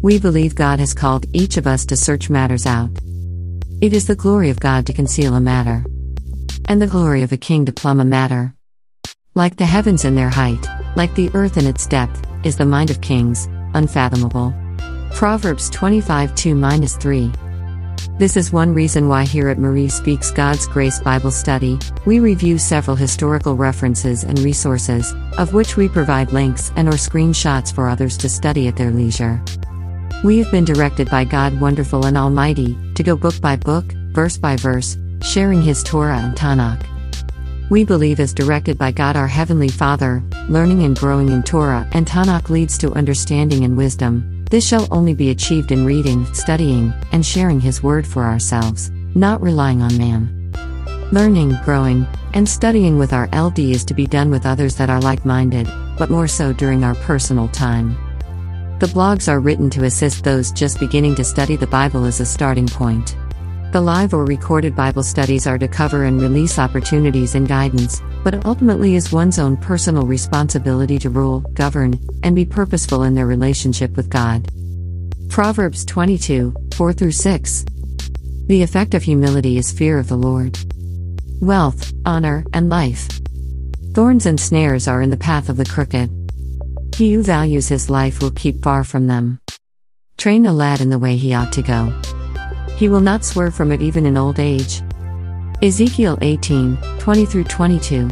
We 0.01 0.19
believe 0.19 0.55
God 0.55 0.79
has 0.79 0.93
called 0.93 1.25
each 1.33 1.57
of 1.57 1.67
us 1.67 1.85
to 1.85 1.95
search 1.95 2.29
matters 2.29 2.65
out. 2.65 2.89
It 3.81 3.93
is 3.93 4.07
the 4.07 4.15
glory 4.15 4.49
of 4.49 4.59
God 4.59 4.85
to 4.87 4.93
conceal 4.93 5.35
a 5.35 5.41
matter, 5.41 5.85
and 6.67 6.81
the 6.81 6.87
glory 6.87 7.21
of 7.21 7.31
a 7.31 7.37
king 7.37 7.65
to 7.65 7.73
plumb 7.73 7.99
a 7.99 8.05
matter. 8.05 8.55
Like 9.35 9.55
the 9.55 9.65
heavens 9.65 10.05
in 10.05 10.13
their 10.13 10.29
height, 10.29 10.63
like 10.95 11.15
the 11.15 11.31
earth 11.33 11.57
in 11.57 11.65
its 11.65 11.87
depth, 11.87 12.23
is 12.43 12.55
the 12.55 12.67
mind 12.67 12.91
of 12.91 13.01
kings, 13.01 13.47
unfathomable. 13.73 14.53
Proverbs 15.11 15.71
25 15.71 16.35
2 16.35 16.87
3. 16.87 17.31
This 18.19 18.37
is 18.37 18.53
one 18.53 18.75
reason 18.75 19.07
why 19.07 19.23
here 19.23 19.49
at 19.49 19.57
Marie 19.57 19.89
Speaks 19.89 20.29
God's 20.29 20.67
Grace 20.67 20.99
Bible 20.99 21.31
Study, 21.31 21.79
we 22.05 22.19
review 22.19 22.59
several 22.59 22.95
historical 22.95 23.55
references 23.55 24.23
and 24.23 24.37
resources, 24.37 25.15
of 25.39 25.51
which 25.51 25.77
we 25.77 25.89
provide 25.89 26.31
links 26.31 26.71
and 26.75 26.87
or 26.87 26.91
screenshots 26.91 27.73
for 27.73 27.89
others 27.89 28.17
to 28.17 28.29
study 28.29 28.67
at 28.67 28.75
their 28.75 28.91
leisure. 28.91 29.43
We 30.23 30.37
have 30.37 30.51
been 30.51 30.63
directed 30.63 31.09
by 31.09 31.25
God 31.25 31.59
Wonderful 31.59 32.05
and 32.05 32.17
Almighty 32.17 32.77
to 32.93 33.01
go 33.01 33.15
book 33.15 33.41
by 33.41 33.55
book, 33.55 33.93
verse 34.11 34.37
by 34.37 34.57
verse, 34.57 34.95
sharing 35.23 35.63
His 35.63 35.81
Torah 35.81 36.19
and 36.19 36.35
Tanakh. 36.35 36.92
We 37.73 37.83
believe 37.83 38.19
as 38.19 38.36
directed 38.36 38.77
by 38.77 38.91
God 38.91 39.15
our 39.15 39.25
Heavenly 39.25 39.67
Father, 39.67 40.21
learning 40.47 40.83
and 40.83 40.95
growing 40.95 41.29
in 41.29 41.41
Torah 41.41 41.89
and 41.93 42.05
Tanakh 42.05 42.51
leads 42.51 42.77
to 42.77 42.93
understanding 42.93 43.63
and 43.63 43.75
wisdom. 43.75 44.45
This 44.51 44.63
shall 44.63 44.88
only 44.91 45.15
be 45.15 45.31
achieved 45.31 45.71
in 45.71 45.83
reading, 45.83 46.31
studying, 46.36 46.93
and 47.13 47.25
sharing 47.25 47.59
His 47.59 47.81
Word 47.81 48.05
for 48.05 48.25
ourselves, 48.25 48.91
not 49.15 49.41
relying 49.41 49.81
on 49.81 49.97
man. 49.97 50.51
Learning, 51.12 51.57
growing, 51.65 52.05
and 52.36 52.47
studying 52.47 52.99
with 52.99 53.12
our 53.12 53.27
LD 53.33 53.57
is 53.57 53.83
to 53.86 53.95
be 53.95 54.05
done 54.05 54.29
with 54.29 54.45
others 54.45 54.75
that 54.75 54.91
are 54.91 55.01
like 55.01 55.25
minded, 55.25 55.67
but 55.97 56.12
more 56.12 56.27
so 56.27 56.53
during 56.53 56.83
our 56.83 56.93
personal 56.93 57.47
time. 57.47 57.97
The 58.77 58.86
blogs 58.86 59.27
are 59.27 59.39
written 59.39 59.71
to 59.71 59.86
assist 59.86 60.23
those 60.23 60.51
just 60.51 60.79
beginning 60.79 61.15
to 61.15 61.23
study 61.23 61.55
the 61.55 61.65
Bible 61.65 62.05
as 62.05 62.19
a 62.19 62.25
starting 62.27 62.67
point. 62.67 63.15
The 63.73 63.81
live 63.81 64.13
or 64.13 64.23
recorded 64.23 64.75
Bible 64.75 65.01
studies 65.01 65.47
are 65.47 65.57
to 65.57 65.67
cover 65.67 66.03
and 66.03 66.21
release 66.21 66.59
opportunities 66.59 67.33
and 67.33 67.47
guidance, 67.47 68.03
but 68.23 68.45
ultimately 68.45 68.93
is 68.93 69.12
one's 69.12 69.39
own 69.39 69.57
personal 69.57 70.05
responsibility 70.05 70.99
to 70.99 71.09
rule, 71.09 71.39
govern, 71.55 71.99
and 72.21 72.36
be 72.36 72.45
purposeful 72.45 73.01
in 73.01 73.15
their 73.15 73.25
relationship 73.25 73.97
with 73.97 74.12
God. 74.12 74.47
Proverbs 75.27 75.86
22 75.86 76.53
4 76.75 76.93
through 76.93 77.13
6. 77.13 77.65
The 78.45 78.62
effect 78.62 78.93
of 78.93 79.01
humility 79.01 79.57
is 79.57 79.71
fear 79.71 79.97
of 79.97 80.07
the 80.07 80.17
Lord. 80.17 80.55
Wealth, 81.41 81.91
honor, 82.05 82.45
and 82.53 82.69
life. 82.69 83.09
Thorns 83.95 84.27
and 84.27 84.39
snares 84.39 84.88
are 84.88 85.01
in 85.01 85.09
the 85.09 85.17
path 85.17 85.49
of 85.49 85.57
the 85.57 85.65
crooked. 85.65 86.12
He 86.95 87.13
who 87.13 87.23
values 87.23 87.69
his 87.69 87.89
life 87.89 88.21
will 88.21 88.29
keep 88.29 88.62
far 88.62 88.83
from 88.83 89.07
them. 89.07 89.39
Train 90.19 90.45
a 90.45 90.53
lad 90.53 90.79
in 90.79 90.91
the 90.91 90.99
way 90.99 91.17
he 91.17 91.33
ought 91.33 91.51
to 91.53 91.63
go. 91.63 91.91
He 92.83 92.89
will 92.89 92.99
not 92.99 93.23
swerve 93.23 93.55
from 93.55 93.71
it 93.71 93.81
even 93.81 94.05
in 94.05 94.17
old 94.17 94.41
age. 94.41 94.81
Ezekiel 95.61 96.17
18 96.21 96.77
20 96.99 97.43
22. 97.45 98.09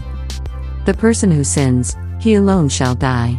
The 0.86 0.94
person 0.94 1.30
who 1.30 1.44
sins, 1.44 1.98
he 2.22 2.36
alone 2.36 2.70
shall 2.70 2.96
die. 2.96 3.38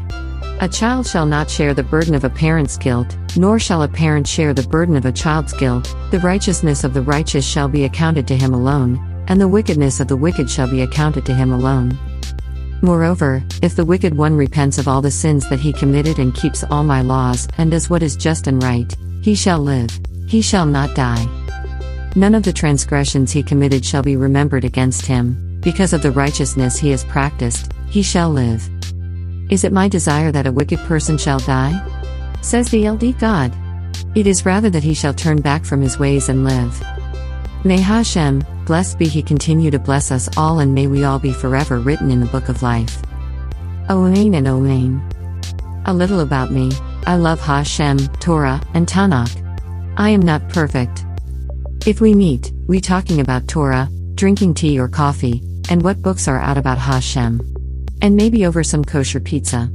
A 0.60 0.68
child 0.68 1.06
shall 1.06 1.24
not 1.24 1.48
share 1.48 1.72
the 1.72 1.84
burden 1.84 2.14
of 2.14 2.24
a 2.24 2.28
parent's 2.28 2.76
guilt, 2.76 3.16
nor 3.34 3.58
shall 3.58 3.82
a 3.82 3.88
parent 3.88 4.26
share 4.26 4.52
the 4.52 4.68
burden 4.68 4.94
of 4.94 5.06
a 5.06 5.10
child's 5.10 5.54
guilt. 5.54 5.96
The 6.10 6.20
righteousness 6.20 6.84
of 6.84 6.92
the 6.92 7.00
righteous 7.00 7.46
shall 7.46 7.66
be 7.66 7.84
accounted 7.84 8.28
to 8.28 8.36
him 8.36 8.52
alone, 8.52 9.00
and 9.28 9.40
the 9.40 9.48
wickedness 9.48 10.00
of 10.00 10.08
the 10.08 10.16
wicked 10.18 10.50
shall 10.50 10.70
be 10.70 10.82
accounted 10.82 11.24
to 11.24 11.34
him 11.34 11.50
alone. 11.50 11.98
Moreover, 12.82 13.42
if 13.62 13.74
the 13.74 13.86
wicked 13.86 14.14
one 14.14 14.36
repents 14.36 14.76
of 14.76 14.86
all 14.86 15.00
the 15.00 15.10
sins 15.10 15.48
that 15.48 15.60
he 15.60 15.72
committed 15.72 16.18
and 16.18 16.34
keeps 16.34 16.62
all 16.64 16.84
my 16.84 17.00
laws 17.00 17.48
and 17.56 17.70
does 17.70 17.88
what 17.88 18.02
is 18.02 18.16
just 18.16 18.48
and 18.48 18.62
right, 18.62 18.94
he 19.22 19.34
shall 19.34 19.60
live, 19.60 19.98
he 20.26 20.42
shall 20.42 20.66
not 20.66 20.94
die. 20.94 21.26
None 22.14 22.34
of 22.34 22.42
the 22.42 22.52
transgressions 22.52 23.32
he 23.32 23.42
committed 23.42 23.84
shall 23.84 24.02
be 24.02 24.16
remembered 24.16 24.64
against 24.64 25.06
him, 25.06 25.58
because 25.60 25.92
of 25.92 26.02
the 26.02 26.10
righteousness 26.10 26.78
he 26.78 26.90
has 26.90 27.04
practiced, 27.04 27.72
he 27.88 28.02
shall 28.02 28.30
live. 28.30 28.68
Is 29.50 29.64
it 29.64 29.72
my 29.72 29.88
desire 29.88 30.32
that 30.32 30.46
a 30.46 30.52
wicked 30.52 30.78
person 30.80 31.18
shall 31.18 31.38
die? 31.38 31.74
Says 32.40 32.70
the 32.70 32.88
LD 32.88 33.18
God. 33.18 33.54
It 34.14 34.26
is 34.26 34.44
rather 34.44 34.70
that 34.70 34.82
he 34.82 34.94
shall 34.94 35.14
turn 35.14 35.40
back 35.40 35.64
from 35.64 35.80
his 35.80 35.98
ways 35.98 36.28
and 36.28 36.44
live. 36.44 36.82
May 37.64 37.80
Hashem, 37.80 38.44
blessed 38.66 38.98
be 38.98 39.08
he, 39.08 39.22
continue 39.22 39.70
to 39.70 39.78
bless 39.78 40.10
us 40.10 40.28
all, 40.36 40.58
and 40.58 40.74
may 40.74 40.86
we 40.86 41.04
all 41.04 41.18
be 41.18 41.32
forever 41.32 41.78
written 41.78 42.10
in 42.10 42.20
the 42.20 42.26
book 42.26 42.48
of 42.48 42.62
life. 42.62 43.00
Omain 43.88 44.34
and 44.34 44.46
Omain. 44.46 45.00
A 45.86 45.94
little 45.94 46.20
about 46.20 46.50
me 46.50 46.70
I 47.06 47.16
love 47.16 47.40
Hashem, 47.40 47.98
Torah, 48.20 48.60
and 48.74 48.86
Tanakh. 48.86 49.41
I 49.96 50.08
am 50.08 50.22
not 50.22 50.48
perfect. 50.48 51.04
If 51.86 52.00
we 52.00 52.14
meet, 52.14 52.50
we 52.66 52.80
talking 52.80 53.20
about 53.20 53.46
Torah, 53.46 53.90
drinking 54.14 54.54
tea 54.54 54.78
or 54.78 54.88
coffee, 54.88 55.42
and 55.68 55.82
what 55.82 56.00
books 56.00 56.28
are 56.28 56.38
out 56.38 56.56
about 56.56 56.78
Hashem. 56.78 57.40
And 58.00 58.16
maybe 58.16 58.46
over 58.46 58.64
some 58.64 58.84
kosher 58.84 59.20
pizza. 59.20 59.70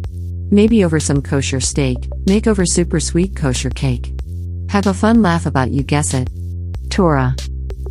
Maybe 0.50 0.84
over 0.84 1.00
some 1.00 1.22
kosher 1.22 1.60
steak, 1.60 1.98
make 2.26 2.48
over 2.48 2.66
super 2.66 3.00
sweet 3.00 3.36
kosher 3.36 3.70
cake. 3.70 4.12
Have 4.70 4.88
a 4.88 4.94
fun 4.94 5.22
laugh 5.22 5.46
about 5.46 5.70
you 5.70 5.84
guess 5.84 6.16
it. 6.16 6.30
Torah. 6.90 7.36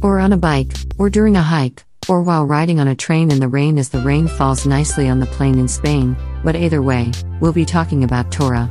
Or 0.03 0.19
on 0.19 0.33
a 0.33 0.37
bike, 0.37 0.73
or 0.99 1.09
during 1.09 1.37
a 1.37 1.43
hike, 1.43 1.85
or 2.09 2.23
while 2.23 2.45
riding 2.45 2.81
on 2.81 2.89
a 2.89 2.95
train 2.95 3.31
in 3.31 3.39
the 3.39 3.49
rain 3.49 3.79
as 3.79 3.89
the 3.89 4.01
rain 4.01 4.27
falls 4.27 4.67
nicely 4.67 5.09
on 5.09 5.21
the 5.21 5.27
plain 5.27 5.59
in 5.59 5.69
Spain, 5.69 6.17
but 6.43 6.57
either 6.57 6.83
way, 6.83 7.13
we'll 7.41 7.53
be 7.53 7.65
talking 7.65 8.03
about 8.03 8.33
Torah. 8.33 8.69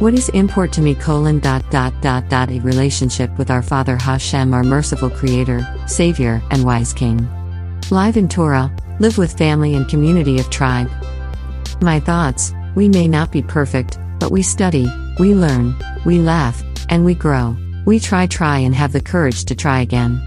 What 0.00 0.12
is 0.12 0.28
import 0.30 0.72
to 0.72 0.80
me 0.80 0.96
colon 0.96 1.38
dot 1.38 1.70
dot 1.70 1.94
dot 2.02 2.28
dot 2.28 2.50
a 2.50 2.58
relationship 2.60 3.30
with 3.38 3.48
our 3.48 3.62
Father 3.62 3.96
Hashem 3.96 4.52
our 4.52 4.64
merciful 4.64 5.08
Creator, 5.08 5.64
Savior, 5.86 6.42
and 6.50 6.64
wise 6.64 6.92
King. 6.92 7.28
Live 7.90 8.16
in 8.16 8.28
Torah, 8.28 8.74
live 8.98 9.18
with 9.18 9.38
family 9.38 9.76
and 9.76 9.88
community 9.88 10.40
of 10.40 10.50
tribe. 10.50 10.90
My 11.80 12.00
thoughts 12.00 12.52
we 12.74 12.88
may 12.88 13.06
not 13.06 13.30
be 13.30 13.40
perfect, 13.40 14.00
but 14.18 14.32
we 14.32 14.42
study, 14.42 14.88
we 15.20 15.32
learn, 15.32 15.76
we 16.04 16.18
laugh, 16.18 16.60
and 16.88 17.04
we 17.04 17.14
grow. 17.14 17.56
We 17.86 18.00
try, 18.00 18.26
try, 18.26 18.58
and 18.58 18.74
have 18.74 18.92
the 18.92 19.00
courage 19.00 19.44
to 19.44 19.54
try 19.54 19.82
again. 19.82 20.20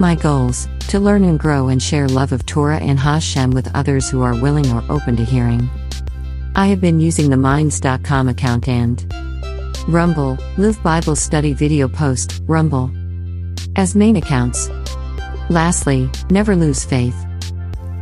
My 0.00 0.14
goals 0.14 0.66
to 0.88 0.98
learn 0.98 1.24
and 1.24 1.38
grow 1.38 1.68
and 1.68 1.82
share 1.82 2.08
love 2.08 2.32
of 2.32 2.46
Torah 2.46 2.78
and 2.78 2.98
Hashem 2.98 3.50
with 3.50 3.74
others 3.74 4.08
who 4.08 4.22
are 4.22 4.40
willing 4.40 4.72
or 4.72 4.82
open 4.88 5.14
to 5.16 5.24
hearing. 5.24 5.68
I 6.58 6.66
have 6.66 6.80
been 6.80 6.98
using 6.98 7.30
the 7.30 7.36
Minds.com 7.36 8.28
account 8.28 8.66
and 8.66 9.06
Rumble, 9.86 10.36
Live 10.56 10.82
Bible 10.82 11.14
Study 11.14 11.52
Video 11.52 11.86
Post, 11.86 12.42
Rumble, 12.48 12.90
as 13.76 13.94
main 13.94 14.16
accounts. 14.16 14.68
Lastly, 15.50 16.10
never 16.30 16.56
lose 16.56 16.84
faith. 16.84 17.14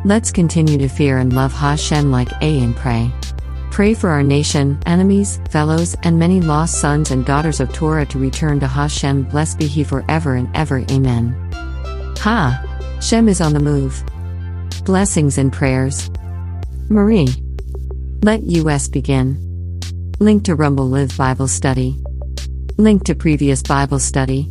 Let's 0.06 0.32
continue 0.32 0.78
to 0.78 0.88
fear 0.88 1.18
and 1.18 1.34
love 1.34 1.52
Hashem 1.52 2.10
like 2.10 2.32
A 2.40 2.60
and 2.60 2.74
pray. 2.74 3.12
Pray 3.70 3.92
for 3.92 4.08
our 4.08 4.22
nation, 4.22 4.78
enemies, 4.86 5.38
fellows, 5.50 5.94
and 6.02 6.18
many 6.18 6.40
lost 6.40 6.80
sons 6.80 7.10
and 7.10 7.26
daughters 7.26 7.60
of 7.60 7.74
Torah 7.74 8.06
to 8.06 8.18
return 8.18 8.58
to 8.60 8.66
Hashem. 8.66 9.24
Blessed 9.24 9.58
be 9.58 9.66
He 9.66 9.84
forever 9.84 10.34
and 10.34 10.48
ever. 10.56 10.78
Amen. 10.90 11.36
Ha! 12.20 12.98
Shem 13.02 13.28
is 13.28 13.42
on 13.42 13.52
the 13.52 13.60
move. 13.60 14.02
Blessings 14.86 15.36
and 15.36 15.52
prayers. 15.52 16.10
Marie. 16.88 17.28
Let 18.26 18.42
US 18.42 18.88
begin. 18.88 19.38
Link 20.18 20.42
to 20.46 20.56
Rumble 20.56 20.88
Live 20.88 21.16
Bible 21.16 21.46
Study. 21.46 21.94
Link 22.76 23.04
to 23.04 23.14
previous 23.14 23.62
Bible 23.62 24.00
study. 24.00 24.50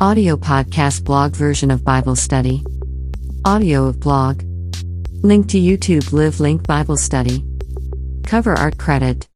Audio 0.00 0.38
podcast 0.38 1.04
blog 1.04 1.36
version 1.36 1.70
of 1.70 1.84
Bible 1.84 2.16
study. 2.16 2.64
Audio 3.44 3.84
of 3.84 4.00
blog. 4.00 4.42
Link 5.22 5.46
to 5.50 5.58
YouTube 5.58 6.10
Live 6.14 6.40
Link 6.40 6.66
Bible 6.66 6.96
Study. 6.96 7.44
Cover 8.24 8.54
art 8.54 8.78
credit. 8.78 9.28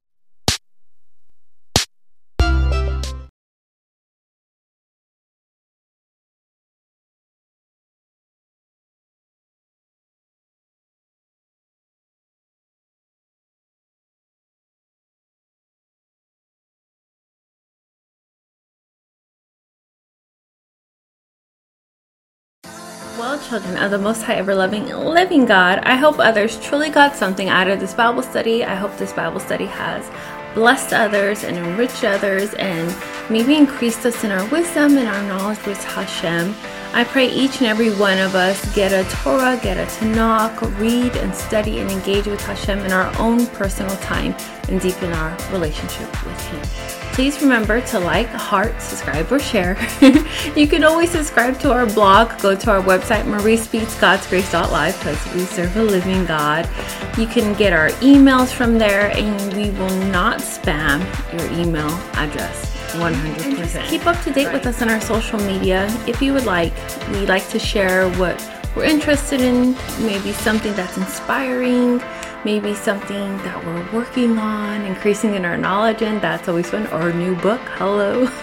Children 23.51 23.77
of 23.79 23.91
the 23.91 23.99
Most 23.99 24.23
High, 24.23 24.37
ever 24.37 24.55
loving, 24.55 24.87
living 24.87 25.45
God, 25.45 25.81
I 25.81 25.97
hope 25.97 26.21
others 26.21 26.61
truly 26.61 26.89
got 26.89 27.17
something 27.17 27.49
out 27.49 27.67
of 27.67 27.81
this 27.81 27.95
Bible 27.95 28.23
study. 28.23 28.65
I 28.65 28.77
hope 28.77 28.97
this 28.97 29.13
Bible 29.13 29.41
study 29.41 29.67
has 29.67 30.09
blessed 30.55 30.93
others 30.93 31.43
and 31.43 31.57
enriched 31.57 32.05
others 32.05 32.55
and 32.55 32.95
maybe 33.29 33.57
increased 33.57 34.07
us 34.07 34.23
in 34.23 34.31
our 34.31 34.49
wisdom 34.51 34.97
and 34.99 35.09
our 35.09 35.23
knowledge 35.25 35.67
with 35.67 35.83
Hashem. 35.83 36.55
I 36.93 37.05
pray 37.05 37.31
each 37.31 37.59
and 37.59 37.69
every 37.69 37.95
one 37.95 38.19
of 38.19 38.35
us 38.35 38.75
get 38.75 38.93
a 38.93 39.09
Torah, 39.11 39.59
get 39.63 39.77
a 39.77 39.87
Tanakh, 39.93 40.61
read 40.81 41.15
and 41.17 41.33
study 41.33 41.79
and 41.79 41.89
engage 41.89 42.27
with 42.27 42.41
Hashem 42.41 42.81
in 42.81 42.91
our 42.91 43.17
own 43.21 43.47
personal 43.47 43.97
time 43.99 44.35
and 44.69 44.81
deepen 44.81 45.13
our 45.13 45.37
relationship 45.53 46.09
with 46.25 46.41
Him. 46.49 46.91
Please 47.13 47.41
remember 47.43 47.81
to 47.81 47.99
like, 48.01 48.27
heart, 48.29 48.81
subscribe, 48.83 49.31
or 49.31 49.39
share. 49.39 49.77
you 50.57 50.67
can 50.67 50.83
always 50.83 51.11
subscribe 51.11 51.61
to 51.61 51.73
our 51.73 51.87
blog. 51.87 52.41
Go 52.41 52.57
to 52.57 52.71
our 52.71 52.83
website, 52.83 53.25
mariespeaksgodsgrace.live, 53.25 54.99
because 54.99 55.35
we 55.35 55.45
serve 55.45 55.77
a 55.77 55.83
living 55.83 56.25
God. 56.25 56.69
You 57.17 57.27
can 57.27 57.55
get 57.55 57.73
our 57.73 57.91
emails 58.01 58.53
from 58.53 58.79
there, 58.79 59.17
and 59.17 59.55
we 59.55 59.71
will 59.79 59.97
not 60.07 60.41
spam 60.41 61.01
your 61.33 61.61
email 61.61 61.91
address. 62.15 62.70
100%. 62.93 63.89
Keep 63.89 64.07
up 64.07 64.23
to 64.25 64.33
date 64.33 64.53
with 64.53 64.67
us 64.67 64.83
on 64.83 64.89
our 64.89 65.01
social 65.01 65.39
media 65.41 65.87
if 66.07 66.21
you 66.21 66.33
would 66.33 66.47
like. 66.47 66.73
We 67.09 67.27
like 67.27 67.49
to 67.51 67.59
share 67.59 68.11
what 68.13 68.39
we're 68.77 68.85
interested 68.85 69.41
in, 69.41 69.75
maybe 70.01 70.33
something 70.33 70.73
that's 70.75 70.97
inspiring 70.97 72.01
maybe 72.45 72.75
something 72.75 73.37
that 73.39 73.65
we're 73.65 73.93
working 73.93 74.39
on, 74.39 74.83
increasing 74.83 75.35
in 75.35 75.45
our 75.45 75.57
knowledge 75.57 76.03
and 76.03 76.21
That's 76.21 76.49
always 76.49 76.71
fun. 76.71 76.87
Our 76.89 77.13
new 77.13 77.35
book. 77.37 77.61
Hello. 77.75 78.23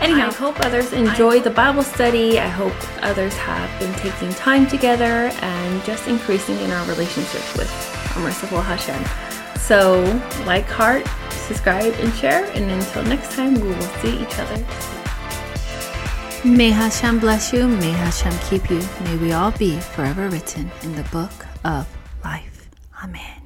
Anyhow, 0.00 0.28
I 0.28 0.32
hope 0.32 0.60
others 0.60 0.92
enjoy 0.92 1.40
the 1.40 1.50
Bible 1.50 1.82
study. 1.82 2.38
I 2.38 2.48
hope 2.48 2.74
others 3.02 3.34
have 3.36 3.80
been 3.80 3.92
taking 3.94 4.30
time 4.34 4.66
together 4.66 5.30
and 5.42 5.84
just 5.84 6.08
increasing 6.08 6.58
in 6.58 6.70
our 6.70 6.86
relationship 6.86 7.42
with 7.56 7.70
our 8.16 8.22
merciful 8.22 8.60
Hashem. 8.60 9.02
So, 9.58 10.02
like, 10.44 10.66
heart, 10.66 11.06
subscribe, 11.52 11.92
and 12.00 12.12
share. 12.14 12.44
And 12.52 12.70
until 12.70 13.04
next 13.04 13.32
time, 13.32 13.54
we 13.54 13.68
will 13.68 13.90
see 14.00 14.22
each 14.22 14.38
other. 14.38 14.56
May 16.44 16.70
Hashem 16.70 17.20
bless 17.20 17.52
you. 17.52 17.68
May 17.68 17.90
Hashem 17.90 18.32
keep 18.48 18.70
you. 18.70 18.80
May 19.04 19.16
we 19.16 19.32
all 19.32 19.52
be 19.52 19.78
forever 19.78 20.28
written 20.28 20.70
in 20.82 20.94
the 20.96 21.04
book 21.04 21.46
of 21.64 21.86
life. 22.24 22.68
Amen. 23.04 23.41